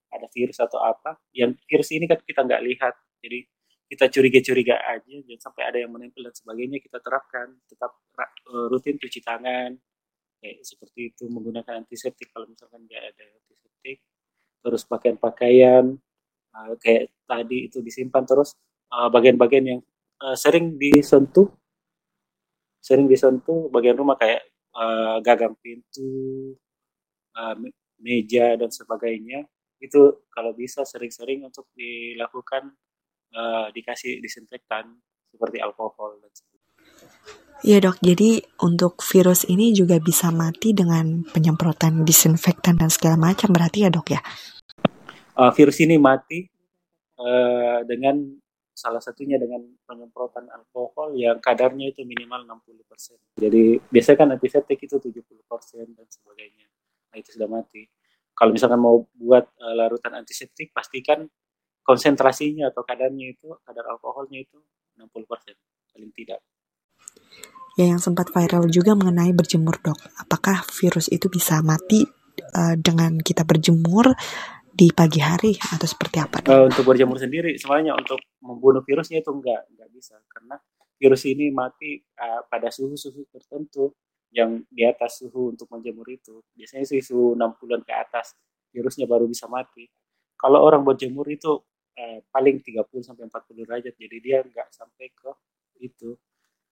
ada 0.07 0.27
virus 0.31 0.57
atau 0.63 0.79
apa 0.79 1.19
yang 1.35 1.51
virus 1.67 1.91
ini 1.91 2.07
kan 2.07 2.19
kita 2.23 2.43
nggak 2.43 2.63
lihat. 2.63 2.93
Jadi 3.21 3.45
kita 3.87 4.11
curiga-curiga 4.11 4.83
aja 4.83 5.15
jangan 5.23 5.41
sampai 5.41 5.63
ada 5.63 5.77
yang 5.79 5.91
menempel 5.95 6.27
dan 6.27 6.35
sebagainya 6.35 6.83
kita 6.83 6.99
terapkan. 6.99 7.55
Tetap 7.71 7.91
eh, 8.19 8.65
rutin 8.67 8.99
cuci 8.99 9.19
tangan 9.23 9.71
kayak 10.37 10.61
seperti 10.61 11.15
itu 11.15 11.25
menggunakan 11.31 11.81
antiseptik 11.81 12.29
kalau 12.35 12.45
misalkan 12.51 12.83
nggak 12.85 13.03
ada 13.15 13.25
antiseptik. 13.41 13.97
Terus 14.61 14.83
pakaian-pakaian 14.85 15.85
uh, 16.53 16.73
kayak 16.77 17.09
tadi 17.25 17.71
itu 17.71 17.79
disimpan 17.81 18.21
terus 18.27 18.53
uh, 18.91 19.07
bagian-bagian 19.09 19.65
yang 19.65 19.81
sering 20.33 20.81
disentuh 20.81 21.45
sering 22.81 23.05
disentuh 23.05 23.69
bagian 23.69 23.93
rumah 23.93 24.17
kayak 24.17 24.49
gagang 25.21 25.53
pintu 25.61 26.57
meja 28.01 28.57
dan 28.57 28.73
sebagainya. 28.73 29.45
Itu 29.77 30.25
kalau 30.33 30.57
bisa 30.57 30.81
sering-sering 30.89 31.45
untuk 31.45 31.69
dilakukan 31.77 32.73
uh, 33.33 33.67
dikasih 33.73 34.19
disinfektan 34.23 34.95
seperti 35.31 35.57
alkohol 35.59 36.19
dan 36.21 36.31
sebagainya. 36.31 36.73
Iya 37.65 37.77
dok, 37.81 37.97
jadi 38.05 38.45
untuk 38.61 39.01
virus 39.01 39.41
ini 39.49 39.73
juga 39.73 39.97
bisa 39.97 40.29
mati 40.29 40.77
dengan 40.77 41.25
penyemprotan 41.25 42.05
disinfektan 42.05 42.77
dan 42.77 42.93
segala 42.93 43.17
macam 43.17 43.49
berarti 43.49 43.83
ya 43.85 43.89
dok 43.89 44.13
ya? 44.13 44.21
Uh, 45.33 45.49
virus 45.53 45.81
ini 45.81 45.97
mati 45.97 46.45
uh, 47.17 47.81
dengan 47.81 48.37
salah 48.77 49.01
satunya 49.01 49.41
dengan 49.41 49.65
penyemprotan 49.89 50.45
alkohol 50.53 51.17
yang 51.17 51.41
kadarnya 51.41 51.89
itu 51.89 52.05
minimal 52.05 52.45
60%. 52.45 53.41
Jadi 53.41 53.81
biasanya 53.89 54.17
kan 54.21 54.29
antiseptik 54.37 54.77
itu 54.77 55.01
70% 55.01 55.17
dan 55.97 56.05
sebagainya. 56.05 56.69
Nah 57.09 57.17
itu 57.17 57.33
sudah 57.33 57.49
mati. 57.49 57.89
Kalau 58.37 58.53
misalkan 58.53 58.77
mau 58.77 59.01
buat 59.17 59.49
uh, 59.57 59.73
larutan 59.73 60.13
antiseptik, 60.13 60.69
pastikan 60.77 61.25
konsentrasinya 61.87 62.67
atau 62.67 62.83
kadarnya 62.83 63.31
itu 63.31 63.47
kadar 63.63 63.87
alkoholnya 63.95 64.43
itu 64.43 64.59
60% 64.99 65.55
paling 65.95 66.11
tidak. 66.11 66.43
Ya 67.79 67.95
yang 67.95 68.01
sempat 68.03 68.33
viral 68.35 68.67
juga 68.67 68.97
mengenai 68.97 69.31
berjemur 69.31 69.79
dok. 69.79 69.95
Apakah 70.19 70.67
virus 70.67 71.07
itu 71.07 71.31
bisa 71.31 71.63
mati 71.63 72.03
uh, 72.57 72.75
dengan 72.75 73.15
kita 73.23 73.47
berjemur 73.47 74.11
di 74.67 74.91
pagi 74.91 75.23
hari 75.23 75.55
atau 75.55 75.87
seperti 75.87 76.17
apa 76.19 76.43
dok? 76.43 76.51
Uh, 76.51 76.65
untuk 76.67 76.83
berjemur 76.83 77.15
sendiri 77.15 77.55
sebenarnya 77.55 77.95
untuk 77.95 78.19
membunuh 78.43 78.83
virusnya 78.83 79.23
itu 79.23 79.31
enggak 79.31 79.63
enggak 79.71 79.89
bisa 79.95 80.19
karena 80.27 80.59
virus 80.97 81.23
ini 81.29 81.53
mati 81.53 82.01
uh, 82.19 82.43
pada 82.49 82.67
suhu-suhu 82.73 83.29
tertentu 83.31 83.93
yang 84.33 84.59
di 84.67 84.83
atas 84.83 85.23
suhu 85.23 85.55
untuk 85.55 85.69
menjemur 85.71 86.03
itu. 86.11 86.43
Biasanya 86.51 86.83
suhu 86.99 87.37
60-an 87.37 87.81
ke 87.85 87.93
atas 87.95 88.35
virusnya 88.73 89.07
baru 89.07 89.29
bisa 89.29 89.47
mati. 89.47 89.87
Kalau 90.37 90.61
orang 90.61 90.85
berjemur 90.85 91.25
itu 91.29 91.61
eh, 91.97 92.19
paling 92.29 92.61
30 92.61 92.85
sampai 93.01 93.25
40 93.25 93.65
derajat. 93.65 93.93
Jadi 93.97 94.17
dia 94.21 94.45
nggak 94.45 94.69
sampai 94.69 95.09
ke 95.09 95.31
itu. 95.81 96.13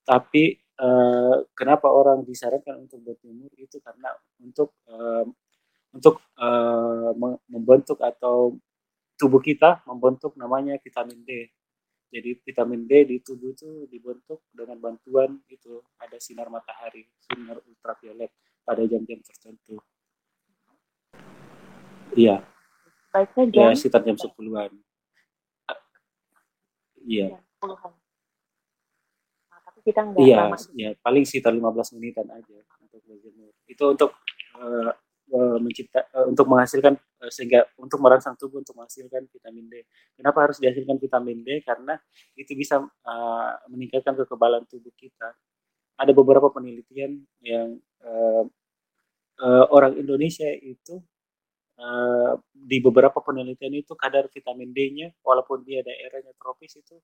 Tapi 0.05 0.53
eh, 0.61 1.35
kenapa 1.57 1.89
orang 1.89 2.21
disarankan 2.21 2.85
untuk 2.85 3.01
berjemur? 3.01 3.49
Itu 3.57 3.81
karena 3.81 4.13
untuk 4.45 4.77
eh, 4.85 5.25
untuk 5.97 6.21
eh, 6.37 7.11
membentuk 7.49 7.97
atau 8.05 8.53
tubuh 9.17 9.41
kita 9.41 9.81
membentuk 9.89 10.37
namanya 10.37 10.77
vitamin 10.77 11.25
D. 11.25 11.49
Jadi 12.13 12.37
vitamin 12.45 12.85
D 12.85 13.09
di 13.09 13.17
tubuh 13.25 13.51
itu 13.51 13.89
dibentuk 13.89 14.45
dengan 14.53 14.77
bantuan 14.77 15.41
itu 15.49 15.81
ada 15.97 16.21
sinar 16.21 16.53
matahari 16.53 17.09
sinar 17.25 17.59
ultraviolet 17.65 18.29
pada 18.61 18.85
jam-jam 18.85 19.19
tertentu. 19.25 19.81
Iya. 22.13 22.45
Baiknya 23.09 23.43
jam 23.51 23.71
ya 23.71 23.75
sekitar 23.79 24.03
jam 24.03 24.19
sepuluhan 24.19 24.75
Iya. 27.05 27.37
Puluhan. 27.61 27.91
Nah, 29.47 29.59
tapi 29.61 29.79
kita 29.85 30.01
nggak 30.01 30.19
Iya, 30.25 30.41
ya 30.73 30.89
paling 30.99 31.23
sekitar 31.23 31.53
15 31.53 31.95
menitan 31.95 32.27
aja 32.33 32.57
untuk 32.81 32.99
berjemur. 33.05 33.53
Itu 33.69 33.93
untuk 33.93 34.11
uh, 34.57 34.91
uh, 35.31 35.57
mencipta 35.61 36.09
uh, 36.17 36.25
untuk 36.25 36.49
menghasilkan 36.49 36.97
uh, 36.97 37.31
sehingga 37.31 37.69
untuk 37.77 38.01
merangsang 38.01 38.33
tubuh 38.35 38.59
untuk 38.59 38.73
menghasilkan 38.75 39.29
vitamin 39.29 39.65
D. 39.69 39.85
Kenapa 40.17 40.49
harus 40.49 40.57
dihasilkan 40.57 40.97
vitamin 40.97 41.45
D? 41.45 41.61
Karena 41.61 41.93
itu 42.33 42.57
bisa 42.57 42.81
uh, 42.81 43.51
meningkatkan 43.69 44.17
kekebalan 44.25 44.65
tubuh 44.65 44.91
kita. 44.97 45.37
Ada 45.95 46.11
beberapa 46.11 46.51
penelitian 46.51 47.23
yang 47.39 47.79
uh, 48.03 48.43
uh, 49.39 49.65
orang 49.71 49.95
Indonesia 49.95 50.49
itu 50.59 50.99
uh, 51.79 52.39
di 52.51 52.77
beberapa 52.79 53.19
penelitian 53.19 53.75
itu 53.75 53.93
kadar 53.95 54.27
vitamin 54.31 54.71
D-nya 54.71 55.11
walaupun 55.21 55.63
dia 55.63 55.83
daerahnya 55.83 56.35
tropis 56.39 56.79
itu 56.79 56.99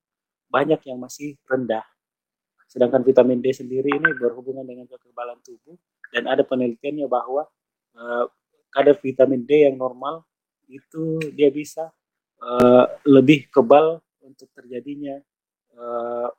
banyak 0.52 0.84
yang 0.88 1.00
masih 1.00 1.40
rendah. 1.48 1.84
Sedangkan 2.68 3.04
vitamin 3.04 3.44
D 3.44 3.52
sendiri 3.52 3.92
ini 3.92 4.16
berhubungan 4.16 4.64
dengan 4.64 4.88
kekebalan 4.88 5.40
tubuh 5.44 5.76
dan 6.12 6.28
ada 6.28 6.44
penelitiannya 6.48 7.08
bahwa 7.08 7.44
uh, 8.00 8.26
kadar 8.72 8.96
vitamin 9.00 9.44
D 9.44 9.68
yang 9.68 9.76
normal 9.76 10.24
itu 10.72 11.20
dia 11.36 11.52
bisa 11.52 11.92
uh, 12.40 12.86
lebih 13.04 13.52
kebal 13.52 14.00
untuk 14.24 14.48
terjadinya 14.56 15.20
uh, 15.76 16.32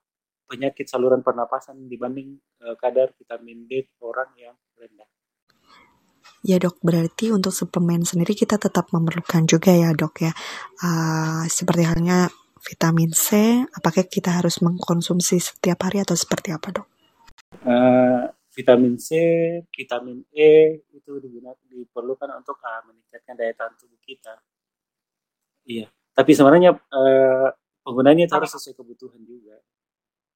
penyakit 0.48 0.88
saluran 0.88 1.20
pernapasan 1.20 1.84
dibanding 1.88 2.36
uh, 2.64 2.76
kadar 2.80 3.12
vitamin 3.16 3.68
D 3.68 3.92
orang 4.00 4.32
yang 4.36 4.56
rendah. 4.76 5.08
Ya 6.42 6.58
dok, 6.58 6.82
berarti 6.82 7.30
untuk 7.30 7.54
suplemen 7.54 8.02
sendiri 8.02 8.34
kita 8.34 8.58
tetap 8.58 8.90
memerlukan 8.90 9.46
juga 9.46 9.70
ya 9.70 9.94
dok 9.94 10.26
ya. 10.26 10.34
Uh, 10.82 11.46
seperti 11.46 11.86
halnya 11.86 12.26
vitamin 12.66 13.14
C, 13.14 13.62
apakah 13.70 14.02
kita 14.10 14.42
harus 14.42 14.58
mengkonsumsi 14.58 15.38
setiap 15.38 15.86
hari 15.86 16.02
atau 16.02 16.18
seperti 16.18 16.50
apa 16.50 16.82
dok? 16.82 16.86
Uh, 17.62 18.26
vitamin 18.50 18.98
C, 18.98 19.14
vitamin 19.70 20.26
E 20.34 20.82
itu 20.90 21.12
digunakan 21.22 21.62
diperlukan 21.70 22.28
untuk 22.34 22.58
uh, 22.58 22.82
meningkatkan 22.90 23.38
daya 23.38 23.54
tahan 23.54 23.78
tubuh 23.78 24.02
kita. 24.02 24.34
Iya, 25.62 25.86
tapi 26.10 26.34
sebenarnya 26.34 26.74
uh, 26.74 27.48
penggunaannya 27.86 28.26
harus 28.26 28.50
sesuai 28.50 28.74
kebutuhan 28.74 29.22
juga. 29.22 29.62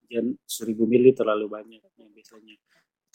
Jangan 0.07 0.39
seribu 0.47 0.87
mili 0.87 1.11
terlalu 1.11 1.51
banyak 1.51 1.83
yang 1.99 2.11
biasanya. 2.15 2.55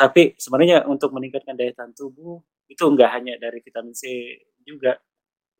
Tapi 0.02 0.34
sebenarnya 0.34 0.90
untuk 0.90 1.14
meningkatkan 1.14 1.54
daya 1.54 1.78
tahan 1.78 1.94
tubuh 1.94 2.42
itu 2.66 2.82
enggak 2.90 3.22
hanya 3.22 3.38
dari 3.38 3.62
vitamin 3.62 3.94
C 3.94 4.34
juga. 4.66 4.98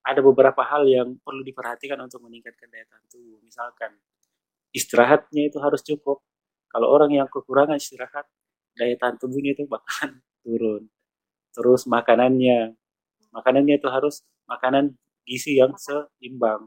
Ada 0.02 0.18
beberapa 0.26 0.66
hal 0.66 0.90
yang 0.90 1.22
perlu 1.22 1.46
diperhatikan 1.46 2.02
untuk 2.02 2.26
meningkatkan 2.26 2.66
daya 2.74 2.90
tahan 2.90 3.06
tubuh. 3.06 3.38
Misalkan 3.46 3.94
istirahatnya 4.74 5.54
itu 5.54 5.62
harus 5.62 5.86
cukup. 5.86 6.26
Kalau 6.74 6.90
orang 6.90 7.14
yang 7.14 7.30
kekurangan 7.30 7.78
istirahat 7.78 8.26
daya 8.74 8.98
tahan 8.98 9.22
tubuhnya 9.22 9.54
itu 9.54 9.70
bakalan 9.70 10.26
turun. 10.42 10.90
Terus 11.54 11.86
makanannya. 11.86 12.74
Makanannya 13.30 13.78
itu 13.78 13.88
harus 13.94 14.26
makanan 14.50 14.98
gizi 15.22 15.62
yang 15.62 15.78
seimbang. 15.78 16.66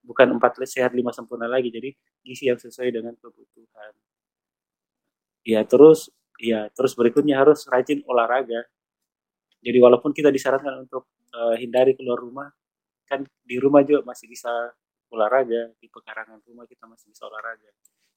Bukan 0.00 0.32
empat 0.40 0.64
sehat 0.64 0.96
lima 0.96 1.12
sempurna 1.12 1.44
lagi. 1.44 1.68
Jadi 1.68 1.92
gizi 2.24 2.48
yang 2.48 2.56
sesuai 2.56 2.88
dengan 2.88 3.12
kebutuhan. 3.20 3.92
Ya 5.44 5.60
terus 5.68 6.08
ya 6.40 6.68
terus 6.72 6.92
berikutnya 6.94 7.40
harus 7.40 7.64
rajin 7.68 8.04
olahraga 8.06 8.66
jadi 9.66 9.78
walaupun 9.82 10.14
kita 10.14 10.30
disarankan 10.30 10.86
untuk 10.86 11.10
uh, 11.34 11.58
hindari 11.58 11.98
keluar 11.98 12.22
rumah, 12.22 12.46
kan 13.02 13.26
di 13.42 13.58
rumah 13.58 13.82
juga 13.82 14.06
masih 14.06 14.30
bisa 14.30 14.50
olahraga, 15.10 15.74
di 15.82 15.90
pekarangan 15.90 16.38
rumah 16.46 16.70
kita 16.70 16.86
masih 16.86 17.10
bisa 17.10 17.26
olahraga. 17.26 17.70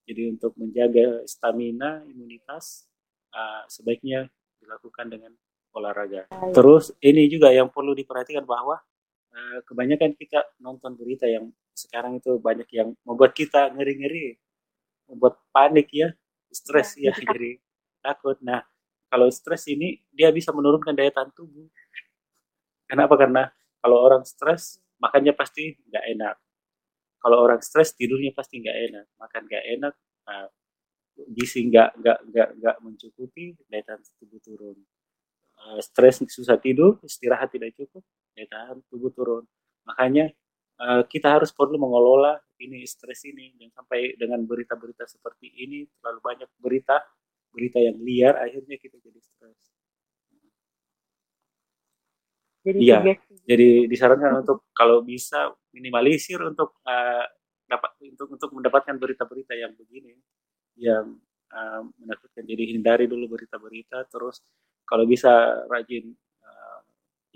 Jadi 0.05 0.29
untuk 0.29 0.53
menjaga 0.61 1.25
stamina, 1.25 2.05
imunitas, 2.05 2.85
uh, 3.33 3.65
sebaiknya 3.65 4.29
dilakukan 4.61 5.09
dengan 5.09 5.33
olahraga. 5.73 6.29
Terus 6.53 6.93
ini 7.01 7.25
juga 7.25 7.49
yang 7.49 7.73
perlu 7.73 7.97
diperhatikan 7.97 8.45
bahwa 8.45 8.77
uh, 9.33 9.59
kebanyakan 9.65 10.13
kita 10.17 10.53
nonton 10.61 10.93
berita 10.97 11.25
yang 11.25 11.49
sekarang 11.73 12.21
itu 12.21 12.37
banyak 12.37 12.69
yang 12.77 12.93
membuat 13.09 13.33
kita 13.33 13.73
ngeri-ngeri, 13.73 14.37
membuat 15.09 15.41
panik 15.49 15.89
ya, 15.89 16.13
stres 16.53 16.93
ya, 16.93 17.09
ya 17.09 17.25
jadi 17.25 17.57
takut. 18.09 18.37
Nah, 18.41 18.65
kalau 19.09 19.29
stres 19.29 19.65
ini 19.69 20.01
dia 20.13 20.29
bisa 20.29 20.53
menurunkan 20.53 20.93
daya 20.93 21.09
tahan 21.09 21.33
tubuh. 21.33 21.65
Kenapa? 22.89 23.13
Karena 23.17 23.49
kalau 23.81 23.97
orang 24.01 24.25
stres 24.25 24.81
makannya 24.97 25.33
pasti 25.33 25.77
nggak 25.89 26.05
enak. 26.17 26.35
Kalau 27.19 27.37
orang 27.43 27.59
stres 27.59 27.93
tidurnya 27.93 28.31
pasti 28.31 28.63
nggak 28.63 28.77
enak, 28.91 29.05
makan 29.19 29.41
nggak 29.43 29.65
enak, 29.75 29.93
nah, 30.23 30.47
gizi 31.35 31.67
nggak 31.67 31.99
nggak 31.99 32.19
nggak 32.31 32.49
nggak 32.63 32.75
mencukupi, 32.79 33.59
daya 33.67 33.83
tahan 33.83 34.01
tubuh 34.19 34.39
turun. 34.39 34.77
Uh, 35.59 35.79
stres 35.83 36.23
susah 36.23 36.55
tidur, 36.55 36.95
istirahat 37.03 37.51
tidak 37.51 37.75
cukup, 37.75 38.03
daya 38.31 38.47
tahan 38.47 38.77
tubuh 38.87 39.11
turun. 39.11 39.43
Makanya 39.83 40.31
uh, 40.79 41.03
kita 41.03 41.27
harus 41.35 41.51
perlu 41.51 41.75
mengelola 41.75 42.39
ini 42.63 42.87
stres 42.87 43.27
ini, 43.27 43.51
jangan 43.59 43.83
sampai 43.83 44.15
dengan 44.15 44.39
berita-berita 44.47 45.03
seperti 45.07 45.51
ini 45.59 45.83
terlalu 45.99 46.19
banyak 46.23 46.49
berita 46.59 47.03
berita 47.49 47.77
yang 47.81 47.97
liar 47.99 48.35
akhirnya 48.37 48.77
kita 48.77 48.97
jadi 49.01 49.19
stres. 49.19 49.59
Jadi 52.59 52.77
iya, 52.83 52.99
jadi 53.47 53.87
disarankan 53.87 54.43
untuk 54.43 54.67
kalau 54.75 54.99
bisa 55.01 55.49
minimalisir 55.71 56.43
untuk 56.43 56.83
uh, 56.83 57.25
dapat 57.65 57.91
untuk 58.03 58.27
untuk 58.35 58.49
mendapatkan 58.51 58.99
berita-berita 58.99 59.55
yang 59.55 59.71
begini 59.79 60.13
yang 60.75 61.17
uh, 61.55 61.81
menakutkan. 61.97 62.43
Jadi 62.43 62.75
hindari 62.75 63.07
dulu 63.07 63.31
berita-berita 63.39 64.11
terus 64.11 64.43
kalau 64.83 65.07
bisa 65.07 65.63
rajin 65.71 66.11
uh, 66.43 66.79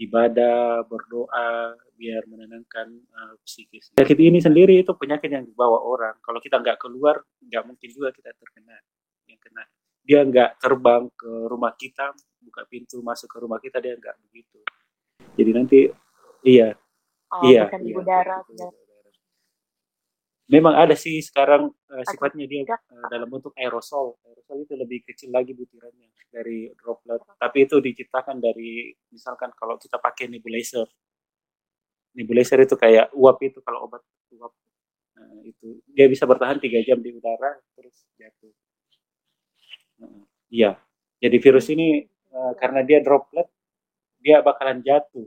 ibadah, 0.01 0.83
berdoa 0.89 1.77
biar 1.95 2.27
menenangkan 2.27 2.91
uh, 3.15 3.33
psikis. 3.47 3.95
Penyakit 3.95 4.19
ini 4.19 4.39
sendiri 4.43 4.81
itu 4.81 4.91
penyakit 4.97 5.31
yang 5.31 5.47
dibawa 5.47 5.79
orang. 5.79 6.19
Kalau 6.19 6.43
kita 6.43 6.59
nggak 6.59 6.81
keluar, 6.83 7.23
nggak 7.39 7.63
mungkin 7.63 7.89
juga 7.93 8.11
kita 8.11 8.35
terkena 8.35 8.75
yang 9.29 9.39
kena 9.39 9.63
dia 10.03 10.19
nggak 10.27 10.59
terbang 10.59 11.07
ke 11.15 11.31
rumah 11.47 11.71
kita 11.79 12.11
buka 12.43 12.67
pintu 12.67 12.99
masuk 12.99 13.31
ke 13.31 13.37
rumah 13.39 13.59
kita 13.63 13.79
dia 13.79 13.95
nggak 13.95 14.15
begitu. 14.27 14.59
Jadi 15.39 15.51
nanti 15.55 15.79
iya. 16.43 16.75
Oh, 17.33 17.41
iya, 17.49 17.65
bukan 17.65 17.81
iya, 17.81 17.95
udara, 17.97 18.37
iya, 18.45 18.69
memang 20.53 20.77
ada 20.77 20.93
sih 20.93 21.17
sekarang 21.17 21.65
uh, 21.71 22.03
sifatnya 22.05 22.45
dia 22.45 22.61
uh, 22.67 23.09
dalam 23.09 23.25
bentuk 23.25 23.57
aerosol. 23.57 24.21
Aerosol 24.21 24.69
itu 24.69 24.77
lebih 24.77 25.01
kecil 25.01 25.33
lagi 25.33 25.57
butirannya 25.57 26.13
dari 26.29 26.69
droplet. 26.77 27.25
Tapi 27.41 27.57
itu 27.65 27.81
diciptakan 27.81 28.37
dari 28.37 28.93
misalkan 29.09 29.49
kalau 29.57 29.81
kita 29.81 29.97
pakai 29.97 30.29
nebulizer. 30.29 30.85
Nebulizer 32.13 32.61
itu 32.61 32.77
kayak 32.77 33.09
uap 33.17 33.41
itu 33.41 33.57
kalau 33.65 33.89
obat 33.89 34.05
uap 34.37 34.53
nah, 35.17 35.41
itu. 35.41 35.81
Dia 35.89 36.05
bisa 36.05 36.29
bertahan 36.29 36.61
tiga 36.61 36.85
jam 36.85 37.01
di 37.01 37.09
udara 37.17 37.57
terus 37.73 38.05
jatuh 38.21 38.53
Iya. 40.53 40.77
Jadi 41.23 41.37
virus 41.39 41.67
ini 41.71 42.03
uh, 42.33 42.53
karena 42.59 42.83
dia 42.83 42.99
droplet, 42.99 43.47
dia 44.19 44.43
bakalan 44.45 44.83
jatuh. 44.83 45.25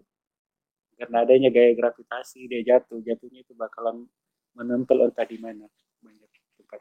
Karena 0.97 1.27
adanya 1.29 1.53
gaya 1.53 1.77
gravitasi, 1.77 2.49
dia 2.49 2.63
jatuh. 2.65 3.03
Jatuhnya 3.05 3.45
itu 3.45 3.53
bakalan 3.53 4.09
menempel 4.57 5.05
entah 5.05 5.29
di 5.29 5.37
mana. 5.37 5.69
Banyak 6.01 6.31
tempat. 6.57 6.81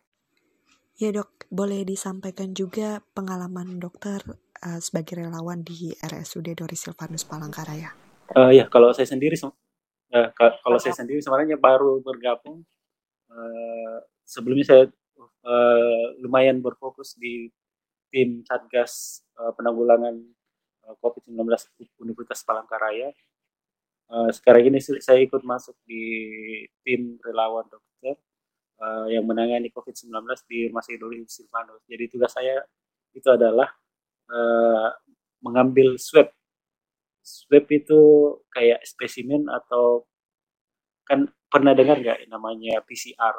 Ya 0.95 1.11
dok, 1.11 1.47
boleh 1.51 1.83
disampaikan 1.83 2.55
juga 2.55 3.03
pengalaman 3.11 3.83
dokter 3.83 4.23
uh, 4.63 4.79
sebagai 4.79 5.19
relawan 5.19 5.65
di 5.65 5.91
RSUD 5.99 6.55
Dori 6.55 6.79
Silvanus 6.79 7.27
Palangkaraya. 7.27 7.91
Uh, 8.31 8.49
ya, 8.55 8.65
kalau 8.71 8.95
saya 8.95 9.05
sendiri, 9.05 9.35
uh, 9.43 10.29
kalau 10.37 10.79
saya 10.79 10.95
sendiri 10.95 11.19
sebenarnya 11.19 11.59
baru 11.59 11.99
bergabung. 11.99 12.63
Uh, 13.27 13.99
sebelumnya 14.23 14.65
saya 14.65 14.83
uh, 15.43 16.05
lumayan 16.23 16.63
berfokus 16.63 17.19
di 17.19 17.51
tim 18.15 18.47
Satgas 18.47 19.27
uh, 19.35 19.51
penanggulangan 19.59 20.15
uh, 20.87 20.87
eh, 20.87 20.95
COVID-19 21.03 21.35
Universitas 21.99 22.47
Palangkaraya. 22.47 23.11
Uh, 24.07 24.31
sekarang 24.31 24.71
ini 24.71 24.79
saya 24.79 25.19
ikut 25.19 25.43
masuk 25.43 25.75
di 25.83 25.99
tim 26.87 27.19
relawan 27.19 27.67
dokter 27.67 28.15
uh, 28.79 29.11
yang 29.11 29.27
menangani 29.27 29.67
COVID-19 29.67 30.15
di 30.47 30.71
Rumah 30.71 30.79
Sakit 30.79 30.99
Dori 31.03 31.27
Silvanus. 31.27 31.83
Jadi 31.91 32.07
tugas 32.07 32.31
saya 32.31 32.63
itu 33.11 33.27
adalah 33.27 33.67
uh, 34.31 34.95
mengambil 35.43 35.99
swab. 35.99 36.31
Swab 37.19 37.67
itu 37.67 37.99
kayak 38.55 38.79
spesimen 38.87 39.51
atau 39.51 40.07
kan 41.03 41.27
pernah 41.51 41.75
dengar 41.75 41.99
nggak 41.99 42.31
namanya 42.31 42.79
PCR? 42.87 43.35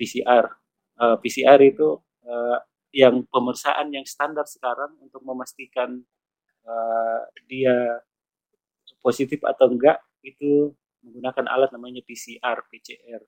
PCR. 0.00 0.48
Uh, 0.96 1.16
PCR 1.20 1.60
itu 1.60 2.00
uh, 2.24 2.56
yang 2.92 3.24
pemeriksaan 3.32 3.88
yang 3.88 4.04
standar 4.04 4.44
sekarang 4.44 4.92
untuk 5.00 5.24
memastikan 5.24 6.04
uh, 6.68 7.20
dia 7.48 8.04
positif 9.00 9.40
atau 9.42 9.72
enggak 9.72 9.98
itu 10.22 10.70
menggunakan 11.02 11.50
alat 11.50 11.74
namanya 11.74 12.04
PCR, 12.06 12.62
PCR. 12.70 13.22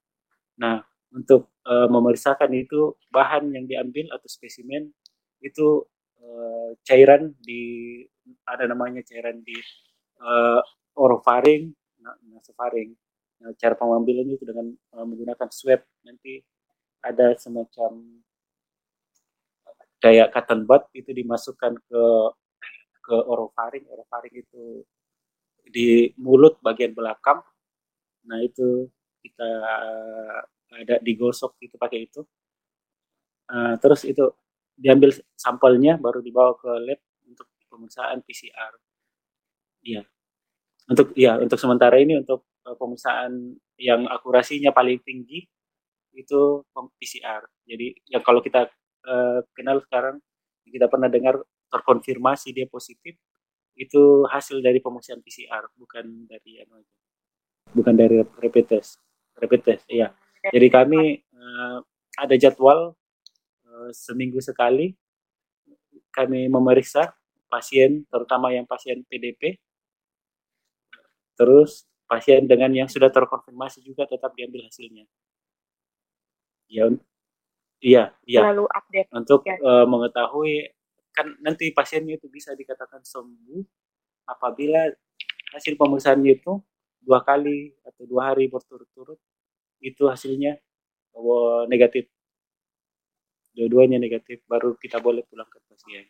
Nah, 0.61 0.85
untuk 1.11 1.51
uh, 1.67 1.91
memeriksakan 1.91 2.53
itu 2.55 2.95
bahan 3.11 3.51
yang 3.51 3.67
diambil 3.67 4.15
atau 4.15 4.29
spesimen 4.31 4.95
itu 5.43 5.83
uh, 6.23 6.71
cairan 6.87 7.35
di 7.43 8.05
ada 8.47 8.71
namanya 8.71 9.03
cairan 9.03 9.43
di 9.43 9.59
uh, 10.23 10.63
orofaring, 10.95 11.75
nasofaring. 12.31 12.95
Nah, 13.43 13.51
cara 13.59 13.75
pengambilannya 13.75 14.39
itu 14.39 14.47
dengan 14.47 14.71
uh, 14.95 15.05
menggunakan 15.05 15.51
swab 15.51 15.83
nanti 16.07 16.41
ada 17.05 17.37
semacam 17.37 18.23
kayak 20.05 20.37
cotton 20.37 20.69
bud 20.69 20.85
itu 20.93 21.09
dimasukkan 21.17 21.81
ke 21.81 22.05
ke 23.01 23.17
orofaring. 23.17 23.89
Orofaring 23.89 24.35
itu 24.37 24.85
di 25.65 26.13
mulut 26.21 26.61
bagian 26.61 26.93
belakang. 26.93 27.41
Nah 28.29 28.39
itu 28.45 28.93
kita 29.25 29.49
ada 30.77 31.01
digosok 31.01 31.57
itu 31.65 31.81
pakai 31.81 32.05
itu. 32.05 32.21
Uh, 33.49 33.77
terus 33.81 34.05
itu 34.05 34.25
diambil 34.77 35.13
sampelnya 35.37 36.01
baru 36.01 36.25
dibawa 36.25 36.57
ke 36.57 36.69
lab 36.81 37.01
untuk 37.29 37.49
pemeriksaan 37.69 38.25
PCR 38.25 38.73
iya. 39.85 40.03
Untuk 40.89 41.13
ya 41.17 41.37
untuk 41.37 41.61
sementara 41.61 42.01
ini 42.01 42.17
untuk 42.21 42.49
uh, 42.65 42.73
pemeriksaan 42.73 43.57
yang 43.77 44.09
akurasinya 44.09 44.73
paling 44.73 44.97
tinggi 45.05 45.45
itu 46.17 46.41
PCR 46.73 47.43
jadi 47.69 47.87
ya 48.09 48.25
kalau 48.25 48.41
kita 48.41 48.71
uh, 49.07 49.41
kenal 49.57 49.81
sekarang. 49.85 50.21
Kita 50.65 50.89
pernah 50.89 51.13
dengar 51.13 51.39
terkonfirmasi 51.71 52.57
dia 52.57 52.67
positif. 52.67 53.15
Itu 53.75 54.25
hasil 54.31 54.63
dari 54.63 54.79
pemeriksaan 54.79 55.21
PCR 55.21 55.67
bukan 55.75 56.31
dari 56.31 56.63
anu 56.63 56.83
bukan 57.75 57.95
dari 57.95 58.23
rapid 58.23 58.65
test. 58.71 59.03
Rapid 59.35 59.61
test 59.67 59.85
ya 59.91 60.15
jadi 60.53 60.69
kami 60.69 61.25
uh, 61.33 61.81
ada 62.21 62.35
jadwal 62.37 62.93
uh, 63.65 63.91
seminggu 63.95 64.45
sekali 64.45 64.93
kami 66.13 66.53
memeriksa 66.53 67.17
pasien 67.49 68.05
terutama 68.13 68.53
yang 68.53 68.69
pasien 68.69 69.01
PDP 69.09 69.57
terus 71.39 71.89
pasien 72.05 72.45
dengan 72.45 72.69
yang 72.77 72.89
sudah 72.91 73.09
terkonfirmasi 73.09 73.81
juga 73.81 74.05
tetap 74.05 74.37
diambil 74.37 74.69
hasilnya. 74.69 75.09
Ya 76.69 76.93
iya 77.85 78.17
iya. 78.25 78.41
Lalu 78.49 78.65
update. 78.65 79.09
Untuk 79.13 79.45
ya. 79.45 79.61
uh, 79.61 79.85
mengetahui 79.85 80.73
kan 81.13 81.31
nanti 81.45 81.71
pasiennya 81.71 82.17
itu 82.17 82.27
bisa 82.33 82.57
dikatakan 82.57 83.05
sembuh 83.05 83.63
apabila 84.27 84.89
hasil 85.55 85.77
pemeriksaan 85.77 86.25
itu 86.25 86.59
dua 87.05 87.21
kali 87.23 87.77
atau 87.85 88.03
dua 88.09 88.33
hari 88.33 88.49
berturut-turut 88.49 89.21
itu 89.85 90.09
hasilnya 90.09 90.57
oh, 91.13 91.69
negatif. 91.69 92.09
Dua-duanya 93.55 94.01
negatif 94.01 94.43
baru 94.49 94.75
kita 94.81 94.99
boleh 94.99 95.23
pulang 95.29 95.47
ke 95.47 95.61
pasien. 95.69 96.09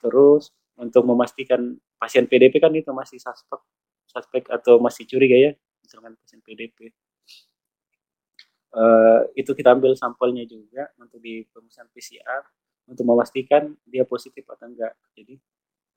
Terus 0.00 0.54
untuk 0.80 1.04
memastikan 1.04 1.76
pasien 2.00 2.24
PDP 2.24 2.56
kan 2.56 2.72
itu 2.72 2.88
masih 2.96 3.20
suspek 3.20 3.60
suspek 4.08 4.42
atau 4.48 4.80
masih 4.82 5.04
curiga 5.06 5.36
ya 5.36 5.52
misalkan 5.84 6.16
pasien 6.18 6.40
PDP 6.42 6.90
uh, 8.74 9.26
eh, 9.26 9.42
itu 9.42 9.50
kita 9.54 9.74
ambil 9.74 9.94
sampelnya 9.98 10.46
juga 10.46 10.90
untuk 10.98 11.18
di 11.18 11.42
pemeriksaan 11.50 11.90
PCR 11.90 12.42
untuk 12.90 13.06
memastikan 13.06 13.70
dia 13.86 14.02
positif 14.02 14.42
atau 14.50 14.66
enggak. 14.66 14.94
Jadi 15.14 15.38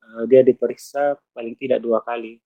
uh, 0.06 0.24
dia 0.30 0.42
diperiksa 0.46 1.18
paling 1.34 1.58
tidak 1.58 1.82
dua 1.82 2.02
kali. 2.06 2.38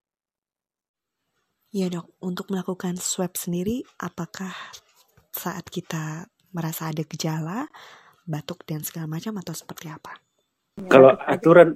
Ya 1.76 1.92
dok, 1.92 2.16
untuk 2.24 2.48
melakukan 2.48 2.96
swab 2.96 3.36
sendiri, 3.36 3.84
apakah 4.00 4.56
saat 5.36 5.68
kita 5.68 6.32
merasa 6.56 6.88
ada 6.88 7.04
gejala, 7.04 7.68
batuk 8.24 8.64
dan 8.64 8.88
segala 8.88 9.20
macam 9.20 9.36
atau 9.44 9.52
seperti 9.52 9.92
apa? 9.92 10.16
Kalau 10.88 11.12
aturan, 11.28 11.76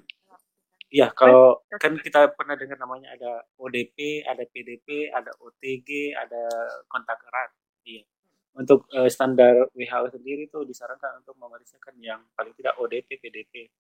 ya 0.88 1.12
kalau 1.12 1.60
kan 1.76 2.00
kita 2.00 2.32
pernah 2.40 2.56
dengar 2.56 2.80
namanya 2.80 3.12
ada 3.12 3.44
ODP, 3.60 4.24
ada 4.24 4.48
PDP, 4.48 5.12
ada 5.12 5.36
OTG, 5.44 6.16
ada 6.16 6.44
kontak 6.88 7.20
erat. 7.28 7.52
Iya 7.84 8.08
untuk 8.52 8.88
uh, 8.92 9.08
standar 9.08 9.72
WHO 9.72 10.08
sendiri 10.12 10.52
itu 10.52 10.60
disarankan 10.68 11.24
untuk 11.24 11.40
memeriksakan 11.40 11.96
yang 12.04 12.20
paling 12.36 12.52
tidak 12.60 12.76
ODP, 12.76 13.16
PDP 13.20 13.72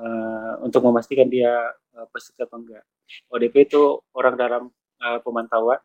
uh, 0.00 0.04
eh, 0.04 0.52
untuk 0.64 0.80
memastikan 0.88 1.28
dia 1.28 1.52
uh, 1.96 2.06
positif 2.08 2.48
atau 2.48 2.64
enggak. 2.64 2.84
ODP 3.28 3.68
itu 3.68 4.00
orang 4.16 4.34
dalam 4.40 4.62
uh, 5.04 5.20
pemantauan. 5.20 5.80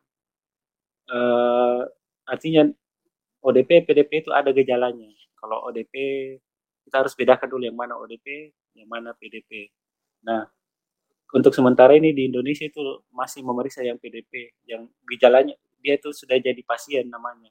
Uh, 1.09 1.83
artinya 2.23 2.69
ODP, 3.43 3.83
PDP 3.83 4.23
itu 4.23 4.31
ada 4.31 4.55
gejalanya. 4.55 5.09
Kalau 5.35 5.67
ODP 5.67 5.93
kita 6.87 7.03
harus 7.03 7.13
bedakan 7.19 7.49
dulu 7.51 7.63
yang 7.67 7.77
mana 7.77 7.99
ODP, 7.99 8.55
yang 8.79 8.87
mana 8.87 9.11
PDP. 9.11 9.71
Nah, 10.23 10.47
untuk 11.35 11.51
sementara 11.51 11.93
ini 11.95 12.15
di 12.15 12.31
Indonesia 12.31 12.63
itu 12.63 12.81
masih 13.11 13.43
memeriksa 13.43 13.83
yang 13.83 13.99
PDP, 13.99 14.55
yang 14.65 14.87
gejalanya 15.05 15.55
dia 15.79 15.95
itu 15.95 16.11
sudah 16.11 16.35
jadi 16.39 16.59
pasien 16.67 17.07
namanya 17.07 17.47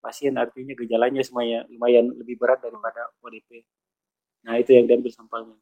pasien 0.00 0.34
artinya 0.40 0.72
gejalanya 0.72 1.20
semuanya 1.20 1.68
lumayan 1.68 2.08
lebih 2.16 2.40
berat 2.40 2.64
daripada 2.64 3.12
ODP. 3.20 3.62
Nah 4.48 4.56
itu 4.56 4.72
yang 4.72 4.88
diambil 4.88 5.12
sampelnya. 5.12 5.56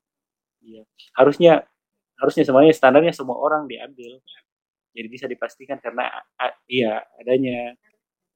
Iya. 0.62 0.82
Harusnya 1.18 1.66
harusnya 2.18 2.46
semuanya 2.46 2.72
standarnya 2.74 3.14
semua 3.14 3.38
orang 3.38 3.66
diambil. 3.66 4.22
Jadi 4.94 5.06
bisa 5.10 5.26
dipastikan 5.26 5.78
karena 5.78 6.06
iya 6.70 7.02
adanya 7.18 7.74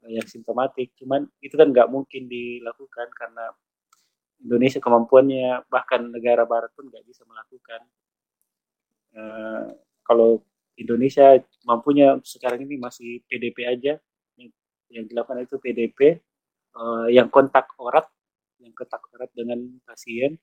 yang 0.07 0.27
simptomatik. 0.27 0.95
Cuman 0.99 1.27
itu 1.39 1.55
kan 1.55 1.71
nggak 1.71 1.89
mungkin 1.91 2.27
dilakukan 2.27 3.09
karena 3.15 3.55
Indonesia 4.43 4.83
kemampuannya 4.83 5.67
bahkan 5.71 6.11
negara 6.11 6.43
barat 6.43 6.75
pun 6.75 6.91
nggak 6.91 7.07
bisa 7.07 7.23
melakukan. 7.27 7.81
Uh, 9.13 9.79
kalau 10.03 10.43
Indonesia 10.75 11.39
mampunya 11.63 12.19
sekarang 12.27 12.67
ini 12.67 12.81
masih 12.81 13.23
PDP 13.29 13.69
aja 13.69 13.95
yang 14.93 15.09
dilakukan 15.09 15.41
itu 15.41 15.57
PDP 15.57 16.21
uh, 16.77 17.09
eh, 17.09 17.17
yang 17.17 17.33
kontak 17.33 17.73
erat 17.81 18.07
yang 18.61 18.77
kontak 18.77 19.03
erat 19.17 19.31
dengan 19.35 19.59
pasien 19.83 20.39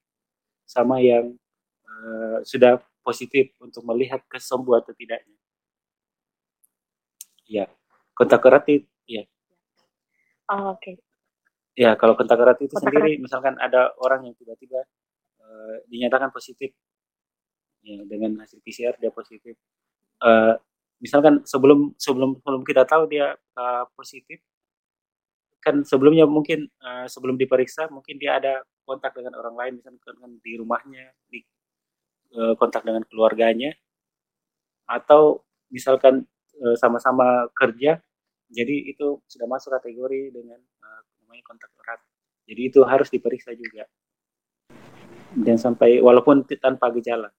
sama 0.66 1.00
yang 1.00 1.38
uh, 1.88 2.42
sudah 2.44 2.82
positif 3.06 3.56
untuk 3.64 3.82
melihat 3.88 4.22
kesembuhan 4.28 4.84
atau 4.84 4.94
tidaknya. 4.94 5.38
Ya, 7.50 7.66
kontak 8.14 8.44
erat 8.46 8.68
itu 8.70 8.86
ya. 9.08 9.24
Oh, 10.52 10.76
oke. 10.76 10.84
Okay. 10.84 10.96
Ya, 11.80 11.96
kalau 11.96 12.14
kontak 12.14 12.38
erat 12.38 12.60
itu 12.60 12.76
kontak 12.76 12.92
sendiri 12.92 13.18
erat. 13.18 13.24
misalkan 13.24 13.56
ada 13.58 13.96
orang 14.04 14.30
yang 14.30 14.36
tiba-tiba 14.36 14.84
uh, 15.42 15.76
dinyatakan 15.88 16.30
positif 16.30 16.76
ya 17.82 18.04
dengan 18.06 18.44
hasil 18.44 18.60
PCR 18.62 18.94
dia 19.00 19.10
positif. 19.10 19.56
Uh, 20.20 20.60
misalkan 21.00 21.44
sebelum 21.48 21.96
sebelum 21.96 22.40
sebelum 22.44 22.62
kita 22.68 22.84
tahu 22.84 23.08
dia 23.08 23.36
uh, 23.56 23.84
positif 23.96 24.40
kan 25.60 25.84
sebelumnya 25.84 26.24
mungkin 26.24 26.68
uh, 26.80 27.08
sebelum 27.08 27.36
diperiksa 27.36 27.92
mungkin 27.92 28.16
dia 28.16 28.40
ada 28.40 28.64
kontak 28.88 29.12
dengan 29.16 29.36
orang 29.40 29.56
lain 29.56 29.74
misalkan 29.80 30.40
di 30.40 30.56
rumahnya 30.56 31.12
di 31.28 31.44
uh, 32.36 32.56
kontak 32.56 32.88
dengan 32.88 33.04
keluarganya 33.08 33.76
atau 34.88 35.44
misalkan 35.72 36.24
uh, 36.64 36.76
sama-sama 36.80 37.48
kerja 37.56 38.00
jadi 38.50 38.90
itu 38.90 39.22
sudah 39.30 39.46
masuk 39.46 39.70
kategori 39.78 40.34
dengan 40.34 40.58
uh, 40.58 41.02
namanya 41.22 41.44
kontak 41.46 41.70
erat. 41.86 42.02
Jadi 42.50 42.62
itu 42.66 42.82
harus 42.82 43.14
diperiksa 43.14 43.54
juga. 43.54 43.86
Dan 45.38 45.62
sampai 45.62 46.02
walaupun 46.02 46.42
tanpa 46.58 46.90
gejala 46.98 47.30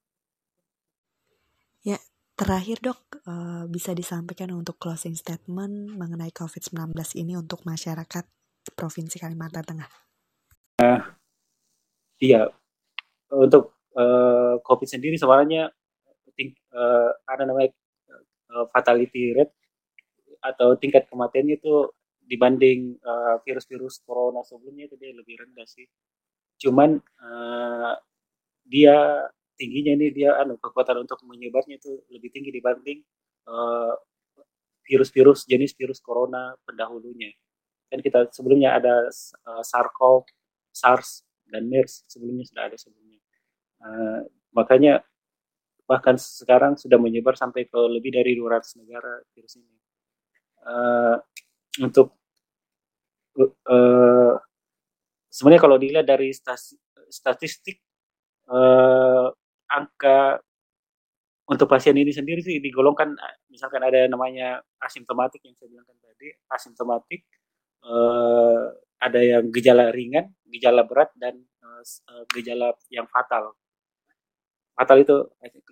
Terakhir 2.41 2.81
dok, 2.81 3.21
uh, 3.29 3.69
bisa 3.69 3.93
disampaikan 3.93 4.49
untuk 4.57 4.81
closing 4.81 5.13
statement 5.13 5.93
mengenai 5.93 6.33
COVID-19 6.33 6.97
ini 7.21 7.37
untuk 7.37 7.61
masyarakat 7.69 8.25
Provinsi 8.73 9.21
Kalimantan 9.21 9.61
Tengah. 9.61 9.89
Uh, 10.81 11.05
iya, 12.17 12.49
untuk 13.29 13.77
uh, 13.93 14.57
COVID 14.57 14.89
sendiri 14.89 15.21
sebenarnya 15.21 15.69
uh, 16.73 17.09
ada 17.29 17.45
namanya 17.45 17.77
uh, 18.49 18.65
fatality 18.73 19.37
rate 19.37 19.53
atau 20.41 20.73
tingkat 20.81 21.05
kematiannya 21.13 21.61
itu 21.61 21.93
dibanding 22.25 22.97
virus-virus 23.45 24.01
uh, 24.01 24.03
corona 24.09 24.41
sebelumnya 24.41 24.89
itu 24.89 24.97
dia 24.97 25.13
lebih 25.13 25.45
rendah 25.45 25.69
sih. 25.69 25.85
Cuman 26.57 26.97
uh, 27.21 27.93
dia 28.65 29.29
tingginya 29.61 29.93
ini 29.93 30.09
dia 30.09 30.41
anu 30.41 30.57
kekuatan 30.57 31.05
untuk 31.05 31.21
menyebarnya 31.29 31.77
itu 31.77 32.01
lebih 32.09 32.33
tinggi 32.33 32.49
dibanding 32.49 33.05
virus 34.81 35.13
virus-virus 35.13 35.45
jenis 35.45 35.77
virus 35.77 36.01
corona 36.01 36.57
pendahulunya. 36.65 37.29
Kan 37.87 38.01
kita 38.01 38.27
sebelumnya 38.33 38.75
ada 38.75 39.07
uh, 39.45 39.63
SARS-CoV, 39.63 40.25
SARS 40.73 41.23
dan 41.47 41.69
MERS 41.69 42.07
sebelumnya 42.09 42.47
sudah 42.49 42.63
ada 42.67 42.77
sebelumnya. 42.79 43.19
Uh, 43.81 44.19
makanya 44.51 45.05
bahkan 45.85 46.15
sekarang 46.15 46.79
sudah 46.79 46.95
menyebar 46.95 47.35
sampai 47.35 47.67
ke 47.67 47.79
lebih 47.91 48.15
dari 48.15 48.35
200 48.35 48.79
negara 48.83 49.21
virus 49.35 49.59
ini. 49.59 49.77
Uh, 50.61 51.17
untuk 51.83 52.15
uh, 53.67 54.35
sebenarnya 55.27 55.61
kalau 55.61 55.77
dilihat 55.79 56.07
dari 56.07 56.31
statistik 57.11 57.79
uh, 58.47 59.31
angka 59.71 60.43
untuk 61.47 61.67
pasien 61.67 61.95
ini 61.97 62.11
sendiri 62.15 62.39
sih 62.39 62.63
digolongkan 62.63 63.11
misalkan 63.51 63.83
ada 63.83 64.07
namanya 64.07 64.63
asimptomatik 64.79 65.43
yang 65.43 65.55
saya 65.59 65.67
bilang 65.67 65.87
tadi 65.87 66.29
asimptomatik 66.47 67.21
eh, 67.83 68.63
ada 69.01 69.19
yang 69.19 69.49
gejala 69.51 69.89
ringan 69.91 70.31
gejala 70.51 70.85
berat 70.87 71.09
dan 71.17 71.39
eh, 71.41 72.23
gejala 72.35 72.75
yang 72.93 73.07
fatal. 73.09 73.55
Fatal 74.71 74.97
itu 75.03 75.15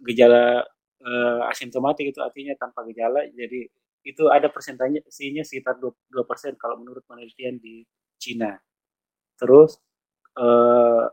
gejala 0.03 0.67
uh, 1.03 1.41
asimptomatik 1.51 2.11
itu 2.11 2.19
artinya 2.19 2.53
tanpa 2.59 2.83
gejala 2.91 3.23
jadi 3.31 3.71
itu 4.03 4.23
ada 4.31 4.47
persentasenya 4.47 5.43
sekitar 5.43 5.79
2 5.79 5.91
persen 6.23 6.55
kalau 6.55 6.79
menurut 6.79 7.03
penelitian 7.03 7.59
di 7.59 7.83
Cina. 8.19 8.55
Terus 9.39 9.79
uh, 10.39 11.07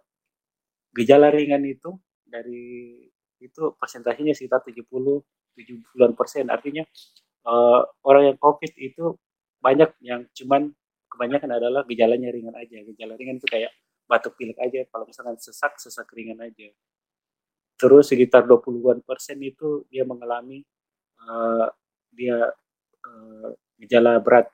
gejala 0.95 1.31
ringan 1.35 1.63
itu 1.67 1.95
dari 2.27 3.07
itu 3.41 3.63
persentasenya 3.79 4.35
sekitar 4.35 4.61
70 4.67 4.87
70 5.57 6.19
persen. 6.19 6.53
Artinya 6.53 6.85
uh, 7.49 7.81
orang 8.05 8.35
yang 8.35 8.39
COVID 8.39 8.73
itu 8.77 9.17
banyak 9.63 9.91
yang 10.05 10.29
cuman 10.37 10.69
kebanyakan 11.09 11.51
adalah 11.57 11.83
gejalanya 11.89 12.29
ringan 12.29 12.57
aja. 12.59 12.83
Gejala 12.93 13.17
ringan 13.17 13.41
itu 13.41 13.49
kayak 13.49 13.73
batuk 14.05 14.37
pilek 14.37 14.59
aja. 14.61 14.85
Kalau 14.93 15.09
misalkan 15.09 15.41
sesak 15.41 15.81
sesak 15.81 16.07
ringan 16.13 16.43
aja. 16.45 16.69
Terus 17.77 18.09
sekitar 18.09 18.49
20-an 18.49 19.05
persen 19.05 19.37
itu 19.45 19.85
dia 19.93 20.05
mengalami 20.05 20.65
uh, 21.25 21.69
dia 22.13 22.53
uh, 23.05 23.49
gejala 23.81 24.21
berat 24.21 24.49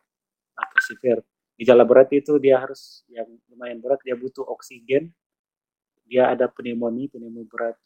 atau 0.59 0.81
severe. 0.83 1.23
Gejala 1.55 1.87
berat 1.87 2.11
itu 2.11 2.43
dia 2.43 2.59
harus 2.59 3.07
yang 3.07 3.29
lumayan 3.47 3.79
berat 3.79 4.03
dia 4.03 4.19
butuh 4.19 4.43
oksigen 4.43 5.15
dia 6.13 6.29
ada 6.29 6.45
pneumonia 6.53 7.09
pneumonia 7.09 7.49
berat. 7.49 7.77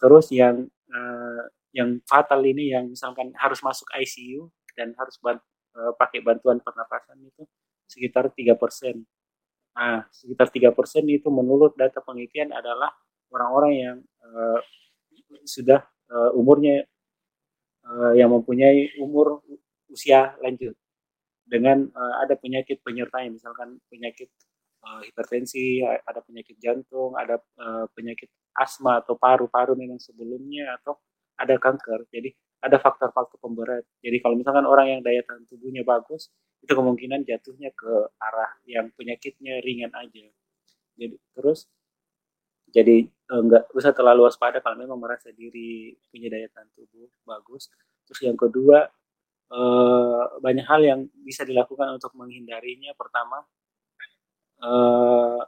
Terus 0.00 0.32
yang 0.32 0.64
uh, 0.88 1.44
yang 1.76 2.00
fatal 2.08 2.40
ini 2.40 2.72
yang 2.72 2.88
misalkan 2.88 3.36
harus 3.36 3.60
masuk 3.60 3.84
ICU 3.92 4.48
dan 4.72 4.96
harus 4.96 5.20
bant, 5.20 5.44
uh, 5.76 5.92
pakai 6.00 6.24
bantuan 6.24 6.56
pernapasan 6.64 7.20
itu 7.20 7.44
sekitar 7.84 8.32
tiga 8.32 8.56
persen. 8.56 9.04
Nah 9.76 10.08
sekitar 10.08 10.48
tiga 10.48 10.72
persen 10.72 11.04
itu 11.04 11.28
menurut 11.28 11.76
data 11.76 12.00
penelitian 12.00 12.56
adalah 12.56 12.96
orang-orang 13.28 13.72
yang 13.76 13.96
uh, 14.24 14.60
sudah 15.44 15.84
uh, 16.08 16.32
umurnya 16.32 16.88
uh, 17.84 18.16
yang 18.16 18.32
mempunyai 18.32 18.96
umur 18.96 19.44
usia 19.92 20.32
lanjut 20.40 20.72
dengan 21.44 21.84
uh, 21.92 22.14
ada 22.24 22.34
penyakit 22.40 22.80
penyertanya 22.80 23.36
misalkan 23.36 23.76
penyakit 23.92 24.32
uh, 24.84 25.00
hipertensi, 25.02 25.80
ada 25.82 26.20
penyakit 26.20 26.56
jantung, 26.60 27.16
ada 27.16 27.40
uh, 27.58 27.88
penyakit 27.96 28.28
asma 28.54 29.00
atau 29.00 29.16
paru-paru 29.16 29.74
memang 29.74 29.98
sebelumnya 29.98 30.76
atau 30.80 31.00
ada 31.40 31.56
kanker. 31.58 32.06
Jadi 32.12 32.30
ada 32.64 32.80
faktor-faktor 32.80 33.36
pemberat. 33.40 33.84
Jadi 34.00 34.16
kalau 34.24 34.36
misalkan 34.38 34.64
orang 34.64 34.98
yang 34.98 35.00
daya 35.04 35.20
tahan 35.26 35.44
tubuhnya 35.44 35.84
bagus, 35.84 36.32
itu 36.64 36.72
kemungkinan 36.72 37.28
jatuhnya 37.28 37.68
ke 37.76 37.92
arah 38.16 38.56
yang 38.64 38.88
penyakitnya 38.96 39.60
ringan 39.60 39.92
aja. 39.92 40.24
Jadi 40.96 41.16
terus 41.36 41.68
jadi 42.72 43.06
enggak 43.28 43.68
usah 43.76 43.92
terlalu 43.92 44.26
waspada 44.26 44.64
kalau 44.64 44.80
memang 44.80 44.96
merasa 44.96 45.28
diri 45.30 45.92
punya 46.08 46.32
daya 46.32 46.48
tahan 46.48 46.72
tubuh 46.72 47.08
bagus. 47.28 47.68
Terus 48.08 48.20
yang 48.24 48.38
kedua 48.40 48.88
eh, 49.52 50.22
banyak 50.40 50.66
hal 50.66 50.80
yang 50.80 51.00
bisa 51.20 51.44
dilakukan 51.44 52.00
untuk 52.00 52.16
menghindarinya. 52.16 52.96
Pertama, 52.96 53.44
eh, 54.64 55.40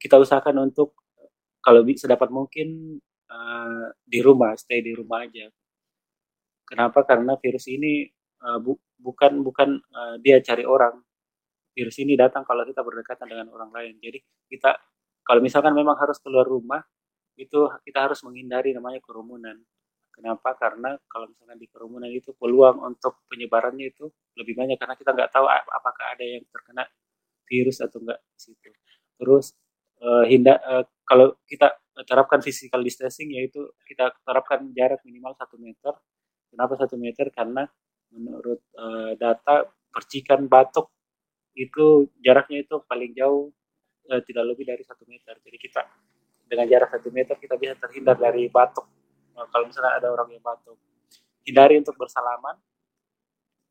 kita 0.00 0.16
usahakan 0.18 0.70
untuk 0.70 0.96
kalau 1.62 1.84
sedapat 1.94 2.28
mungkin 2.32 2.98
eh, 3.30 3.86
di 4.04 4.18
rumah, 4.24 4.56
stay 4.58 4.82
di 4.82 4.92
rumah 4.96 5.24
aja. 5.26 5.46
Kenapa? 6.70 7.02
Karena 7.02 7.34
virus 7.34 7.66
ini 7.66 8.06
uh, 8.46 8.58
bu 8.62 8.78
bukan 9.00 9.42
bukan 9.42 9.68
uh, 9.90 10.16
dia 10.22 10.38
cari 10.38 10.62
orang. 10.62 11.02
Virus 11.74 11.96
ini 12.02 12.14
datang 12.18 12.42
kalau 12.46 12.66
kita 12.66 12.82
berdekatan 12.82 13.26
dengan 13.26 13.48
orang 13.54 13.70
lain. 13.74 13.94
Jadi 13.98 14.18
kita 14.50 14.78
kalau 15.26 15.40
misalkan 15.42 15.74
memang 15.74 15.94
harus 15.98 16.18
keluar 16.22 16.46
rumah, 16.46 16.82
itu 17.38 17.66
kita 17.86 18.10
harus 18.10 18.22
menghindari 18.26 18.74
namanya 18.74 18.98
kerumunan. 19.02 19.58
Kenapa? 20.10 20.58
Karena 20.58 20.94
kalau 21.06 21.30
misalkan 21.30 21.58
di 21.58 21.66
kerumunan 21.70 22.10
itu 22.10 22.34
peluang 22.36 22.82
untuk 22.82 23.22
penyebarannya 23.30 23.90
itu 23.94 24.10
lebih 24.36 24.58
banyak 24.58 24.76
karena 24.78 24.94
kita 24.98 25.10
nggak 25.14 25.30
tahu 25.34 25.46
apakah 25.48 26.06
ada 26.14 26.24
yang 26.26 26.44
terkena 26.50 26.84
virus 27.50 27.82
atau 27.82 27.98
enggak 27.98 28.22
di 28.22 28.38
situ. 28.38 28.70
Terus 29.18 29.58
uh, 29.98 30.24
hinda 30.30 30.62
uh, 30.62 30.86
kalau 31.02 31.34
kita 31.50 31.74
terapkan 32.06 32.38
physical 32.38 32.80
distancing 32.86 33.34
yaitu 33.34 33.60
kita 33.84 34.14
terapkan 34.22 34.70
jarak 34.70 35.02
minimal 35.02 35.34
satu 35.34 35.58
meter. 35.58 35.92
Kenapa 36.50 36.78
satu 36.78 36.94
meter? 36.94 37.28
Karena 37.34 37.66
menurut 38.14 38.62
uh, 38.78 39.18
data 39.18 39.66
percikan 39.90 40.46
batuk 40.46 40.94
itu 41.58 42.06
jaraknya 42.22 42.62
itu 42.62 42.78
paling 42.86 43.10
jauh 43.18 43.50
uh, 44.06 44.22
tidak 44.22 44.54
lebih 44.54 44.70
dari 44.70 44.86
satu 44.86 45.02
meter. 45.10 45.34
Jadi 45.42 45.58
kita 45.58 45.82
dengan 46.46 46.66
jarak 46.70 46.94
satu 46.94 47.10
meter 47.10 47.34
kita 47.34 47.58
bisa 47.58 47.74
terhindar 47.74 48.18
dari 48.18 48.46
batuk 48.46 48.86
Eh, 49.40 49.46
kalau 49.48 49.64
misalnya 49.66 49.92
ada 49.96 50.08
orang 50.12 50.28
yang 50.34 50.44
batuk 50.44 50.76
hindari 51.48 51.80
untuk 51.80 51.96
bersalaman 51.96 52.52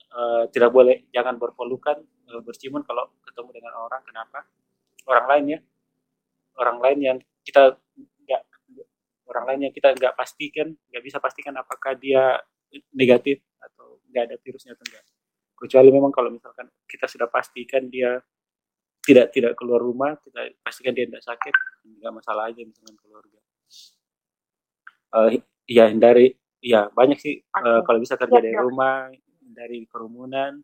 uh, 0.09 0.49
tidak 0.49 0.73
boleh 0.73 1.05
jangan 1.13 1.37
berpelukan 1.37 2.01
berciuman 2.45 2.85
kalau 2.85 3.09
ketemu 3.25 3.49
dengan 3.57 3.73
orang 3.77 4.01
kenapa? 4.05 4.45
Orang 5.09 5.25
lain 5.25 5.45
ya. 5.57 5.59
Orang 6.59 6.77
lain 6.83 6.99
yang 7.01 7.17
kita 7.41 7.73
nggak 8.25 8.41
orang 9.29 9.45
lain 9.49 9.59
yang 9.69 9.73
kita 9.73 9.93
nggak 9.93 10.13
pastikan 10.13 10.73
nggak 10.89 11.03
bisa 11.05 11.17
pastikan 11.17 11.53
apakah 11.57 11.97
dia 11.97 12.37
negatif 12.93 13.41
atau 13.57 13.97
nggak 14.09 14.23
ada 14.29 14.35
virusnya 14.41 14.77
atau 14.77 14.85
enggak 14.85 15.05
kecuali 15.59 15.89
memang 15.91 16.13
kalau 16.13 16.31
misalkan 16.31 16.71
kita 16.87 17.05
sudah 17.05 17.27
pastikan 17.27 17.91
dia 17.91 18.23
tidak 19.03 19.35
tidak 19.35 19.53
keluar 19.59 19.83
rumah 19.83 20.15
kita 20.23 20.55
pastikan 20.63 20.95
dia 20.95 21.05
tidak 21.09 21.23
sakit 21.25 21.53
nggak 21.99 22.13
masalah 22.15 22.47
aja 22.47 22.61
misalkan 22.63 22.95
keluarga. 23.01 23.39
Uh, 25.09 25.41
ya 25.65 25.89
hindari 25.89 26.37
ya 26.61 26.87
banyak 26.93 27.17
sih 27.17 27.41
uh, 27.57 27.81
kalau 27.81 27.97
bisa 27.97 28.13
kerja 28.13 28.39
dari 28.39 28.53
rumah 28.53 29.09
hindari 29.41 29.89
kerumunan 29.89 30.61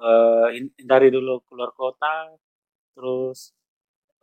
uh, 0.00 0.48
hindari 0.52 1.12
dulu 1.12 1.44
keluar 1.46 1.70
kota 1.76 2.34
terus 2.96 3.52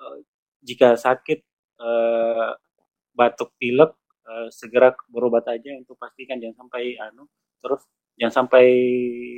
uh, 0.01 0.17
jika 0.65 0.97
sakit 0.97 1.45
uh, 1.79 2.57
batuk 3.13 3.53
pilek 3.61 3.93
uh, 4.25 4.49
segera 4.49 4.93
berobat 5.07 5.45
aja 5.49 5.73
untuk 5.77 5.95
pastikan 5.95 6.41
jangan 6.41 6.67
sampai 6.67 6.97
anu 6.97 7.29
terus 7.61 7.85
jangan 8.17 8.45
sampai 8.45 8.65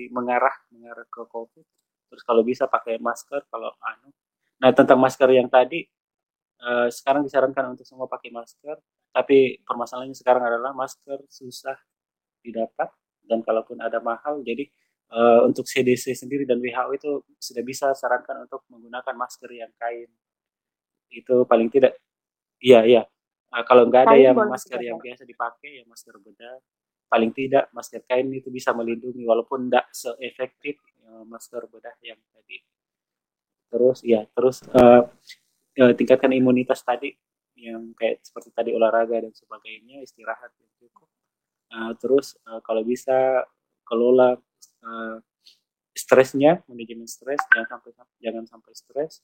mengarah 0.09 0.55
mengarah 0.71 1.05
ke 1.07 1.21
covid. 1.27 1.67
Terus 2.09 2.23
kalau 2.25 2.41
bisa 2.41 2.65
pakai 2.65 2.97
masker 2.97 3.45
kalau 3.51 3.69
anu. 3.85 4.09
Nah 4.63 4.71
tentang 4.73 4.97
masker 4.97 5.29
yang 5.29 5.51
tadi 5.51 5.85
uh, 6.63 6.87
sekarang 6.91 7.27
disarankan 7.27 7.75
untuk 7.75 7.85
semua 7.87 8.07
pakai 8.07 8.31
masker 8.31 8.79
tapi 9.09 9.59
permasalahannya 9.65 10.15
sekarang 10.15 10.43
adalah 10.45 10.71
masker 10.75 11.25
susah 11.27 11.75
didapat 12.45 12.87
dan 13.25 13.41
kalaupun 13.41 13.81
ada 13.81 13.97
mahal 13.99 14.41
jadi 14.45 14.69
uh, 15.13 15.45
untuk 15.45 15.65
CDC 15.65 16.13
sendiri 16.13 16.45
dan 16.45 16.61
WHO 16.61 16.91
itu 16.95 17.11
sudah 17.37 17.63
bisa 17.65 17.87
sarankan 17.97 18.45
untuk 18.45 18.65
menggunakan 18.69 19.15
masker 19.17 19.49
yang 19.49 19.71
kain. 19.77 20.09
Itu 21.09 21.45
paling 21.45 21.69
tidak. 21.73 21.97
Iya 22.61 22.85
iya. 22.85 23.03
Uh, 23.49 23.63
kalau 23.65 23.89
nggak 23.89 24.09
ada 24.09 24.15
kain 24.15 24.25
yang 24.29 24.37
masker 24.37 24.79
yang 24.81 24.97
biasa 25.01 25.23
dipakai 25.25 25.81
ya 25.81 25.83
masker 25.89 26.15
bedah. 26.21 26.57
Paling 27.09 27.31
tidak 27.33 27.73
masker 27.73 28.05
kain 28.05 28.29
itu 28.29 28.53
bisa 28.53 28.69
melindungi 28.69 29.25
walaupun 29.25 29.65
tidak 29.65 29.89
seefektif 29.89 30.77
ya, 31.01 31.25
masker 31.25 31.65
bedah 31.65 31.95
yang 32.05 32.21
tadi. 32.29 32.61
Terus 33.69 33.99
ya 34.05 34.21
terus 34.37 34.61
uh, 34.77 35.09
tingkatkan 35.73 36.29
imunitas 36.33 36.85
tadi 36.85 37.13
yang 37.59 37.91
kayak 37.97 38.23
seperti 38.23 38.55
tadi 38.55 38.71
olahraga 38.71 39.19
dan 39.19 39.33
sebagainya 39.35 39.99
istirahat 40.05 40.53
yang 40.55 40.71
cukup. 40.79 41.09
Uh, 41.69 41.91
terus 41.97 42.37
uh, 42.49 42.61
kalau 42.61 42.81
bisa 42.81 43.45
kelola 43.85 44.37
uh, 44.83 45.17
stresnya 45.95 46.63
manajemen 46.69 47.09
stres 47.09 47.41
jangan 47.51 47.67
sampai 47.79 47.89
jangan 48.23 48.45
sampai 48.47 48.71
stres. 48.75 49.23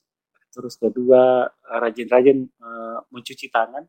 Terus 0.51 0.79
kedua 0.79 1.51
rajin-rajin 1.67 2.47
uh, 2.63 3.03
mencuci 3.11 3.51
tangan. 3.51 3.83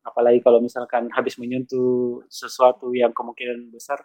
Apalagi 0.00 0.40
kalau 0.40 0.64
misalkan 0.64 1.12
habis 1.12 1.36
menyentuh 1.36 2.24
sesuatu 2.32 2.90
yang 2.96 3.12
kemungkinan 3.12 3.68
besar 3.68 4.00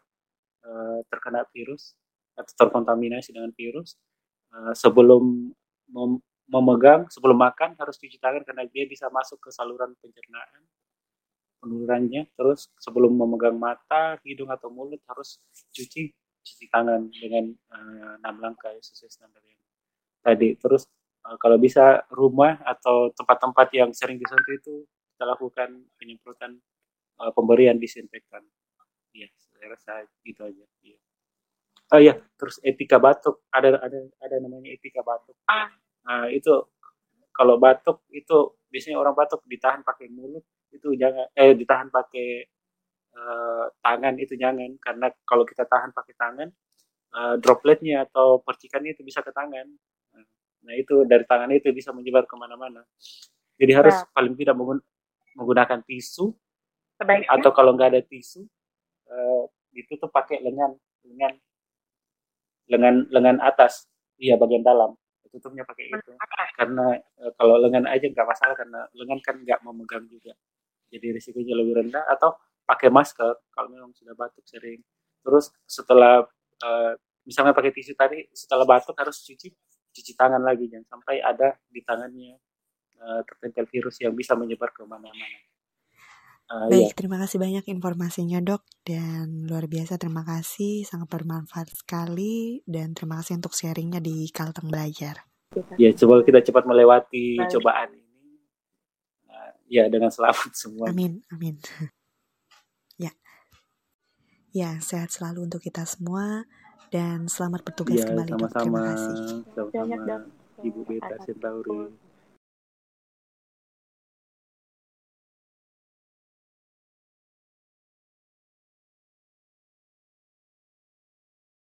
uh, 0.67 0.99
terkena 1.07 1.47
virus 1.55 1.95
atau 2.35 2.51
terkontaminasi 2.67 3.31
dengan 3.31 3.49
virus 3.55 3.95
uh, 4.51 4.75
sebelum 4.75 5.55
memegang 6.49 7.07
sebelum 7.09 7.37
makan 7.37 7.73
harus 7.79 7.95
cuci 7.97 8.17
tangan 8.19 8.43
karena 8.45 8.67
dia 8.69 8.85
bisa 8.85 9.07
masuk 9.09 9.39
ke 9.39 9.49
saluran 9.53 9.95
pencernaan 9.97 10.61
penulurannya 11.63 12.29
terus 12.37 12.69
sebelum 12.77 13.15
memegang 13.17 13.57
mata 13.57 14.21
hidung 14.21 14.53
atau 14.53 14.69
mulut 14.69 15.01
harus 15.09 15.41
cuci 15.73 16.13
cuci 16.45 16.69
tangan 16.69 17.09
dengan 17.09 17.49
uh, 17.73 18.21
enam 18.21 18.35
langkah 18.37 18.69
ya, 18.69 18.81
sesuai 18.85 19.09
standar 19.09 19.41
yang 19.41 19.57
tadi. 20.21 20.53
Terus 20.61 20.85
uh, 21.25 21.35
kalau 21.41 21.57
bisa 21.57 22.05
rumah 22.13 22.61
atau 22.61 23.09
tempat-tempat 23.17 23.67
yang 23.73 23.89
sering 23.97 24.21
disentuh 24.21 24.53
itu 24.53 24.73
kita 25.17 25.25
lakukan 25.25 25.89
penyemprotan 25.97 26.61
uh, 27.17 27.33
pemberian 27.33 27.81
disinfektan. 27.81 28.45
Ya 29.17 29.25
saya 29.57 29.73
rasa 29.73 29.93
itu 30.27 30.41
aja 30.45 30.63
ya. 30.85 30.97
oh 31.95 32.01
ya 32.01 32.13
terus 32.37 32.61
etika 32.61 33.01
batuk. 33.01 33.41
Ada 33.49 33.81
ada 33.81 33.99
ada 34.21 34.35
namanya 34.37 34.69
etika 34.77 35.01
batuk. 35.01 35.33
Ah 35.49 35.73
Nah, 36.05 36.29
itu 36.29 36.53
kalau 37.33 37.57
batuk 37.57 38.05
itu 38.13 38.55
biasanya 38.69 39.01
orang 39.01 39.17
batuk 39.17 39.41
ditahan 39.49 39.81
pakai 39.81 40.07
mulut 40.13 40.45
itu 40.71 40.93
jangan 40.95 41.27
eh 41.33 41.57
ditahan 41.57 41.89
pakai 41.89 42.45
uh, 43.15 43.65
tangan 43.79 44.15
itu 44.19 44.35
jangan. 44.35 44.75
Karena 44.77 45.07
kalau 45.23 45.47
kita 45.47 45.63
tahan 45.65 45.95
pakai 45.95 46.13
tangan 46.19 46.49
uh, 47.15 47.35
dropletnya 47.39 48.05
atau 48.05 48.43
percikannya 48.43 48.93
itu 48.93 49.01
bisa 49.01 49.23
ke 49.23 49.31
tangan. 49.31 49.65
Nah 50.65 50.73
itu 50.73 51.05
dari 51.05 51.23
tangan 51.23 51.49
itu 51.53 51.69
bisa 51.71 51.93
menyebar 51.93 52.25
ke 52.25 52.35
mana-mana. 52.35 52.81
Jadi 53.55 53.71
harus 53.71 53.95
nah. 53.95 54.09
paling 54.11 54.33
tidak 54.35 54.57
menggunakan 55.37 55.79
tisu. 55.85 56.33
Sebaiknya? 56.95 57.27
atau 57.27 57.51
kalau 57.51 57.75
nggak 57.75 57.91
ada 57.91 58.01
tisu 58.07 58.47
uh, 59.11 59.43
tuh 59.99 60.07
pakai 60.07 60.39
lengan 60.39 60.71
lengan 61.03 61.33
lengan 62.71 62.95
lengan 63.11 63.37
atas. 63.43 63.85
Iya 64.15 64.39
bagian 64.39 64.63
dalam. 64.63 64.95
Tutupnya 65.27 65.67
pakai 65.67 65.91
itu. 65.91 66.11
Karena 66.55 66.95
e, 66.95 67.23
kalau 67.35 67.59
lengan 67.59 67.83
aja 67.91 68.07
nggak 68.07 68.23
masalah 68.23 68.55
karena 68.55 68.87
lengan 68.95 69.19
kan 69.19 69.35
nggak 69.43 69.59
memegang 69.67 70.07
juga. 70.07 70.31
Jadi 70.87 71.11
risikonya 71.11 71.59
lebih 71.59 71.83
rendah. 71.83 72.07
Atau 72.07 72.39
pakai 72.65 72.89
masker 72.89 73.33
kalau 73.53 73.69
memang 73.69 73.93
sudah 73.93 74.17
batuk 74.17 74.43
sering 74.45 74.81
terus 75.21 75.53
setelah 75.69 76.25
e, 76.59 76.69
misalnya 77.25 77.53
pakai 77.53 77.71
tisu 77.73 77.93
tadi 77.93 78.25
setelah 78.33 78.65
batuk 78.65 78.97
harus 78.97 79.21
cuci 79.21 79.49
cuci 79.95 80.11
tangan 80.17 80.41
lagi 80.41 80.67
jangan 80.67 80.97
sampai 80.97 81.21
ada 81.21 81.55
di 81.69 81.81
tangannya 81.85 82.35
e, 82.97 83.05
tertempel 83.25 83.69
virus 83.69 84.01
yang 84.01 84.17
bisa 84.17 84.33
menyebar 84.33 84.73
ke 84.73 84.81
mana-mana 84.83 85.37
Uh, 86.45 86.69
Baik, 86.69 86.93
iya. 86.93 86.93
terima 86.93 87.17
kasih 87.17 87.41
banyak 87.41 87.65
informasinya 87.73 88.37
dok 88.37 88.61
dan 88.85 89.49
luar 89.49 89.65
biasa 89.65 89.97
terima 89.97 90.21
kasih 90.21 90.85
sangat 90.85 91.09
bermanfaat 91.09 91.73
sekali 91.73 92.61
dan 92.69 92.93
terima 92.93 93.17
kasih 93.17 93.41
untuk 93.41 93.57
sharingnya 93.57 93.97
di 93.97 94.29
Kalteng 94.29 94.69
Belajar. 94.69 95.25
Ya, 95.81 95.89
coba 95.97 96.21
kita 96.21 96.45
cepat 96.45 96.69
melewati 96.69 97.41
Baik. 97.41 97.49
cobaan 97.49 97.97
ini. 97.97 98.29
Uh, 99.25 99.51
ya, 99.65 99.89
dengan 99.89 100.13
selamat 100.13 100.53
semua. 100.53 100.93
Amin, 100.93 101.25
amin. 101.33 101.57
Ya, 104.55 104.79
sehat 104.79 105.11
selalu 105.11 105.51
untuk 105.51 105.59
kita 105.59 105.83
semua 105.83 106.47
dan 106.87 107.27
selamat 107.27 107.67
bertugas 107.67 107.99
ya, 107.99 108.07
kembali 108.07 108.31
sama-sama. 108.31 108.47
dok. 108.47 108.61
Terima 108.63 108.81
kasih. 108.87 109.15
Sama-sama, 109.51 110.15
Ibu 110.63 110.81
Beta 110.87 111.15
Centauri. 111.27 112.04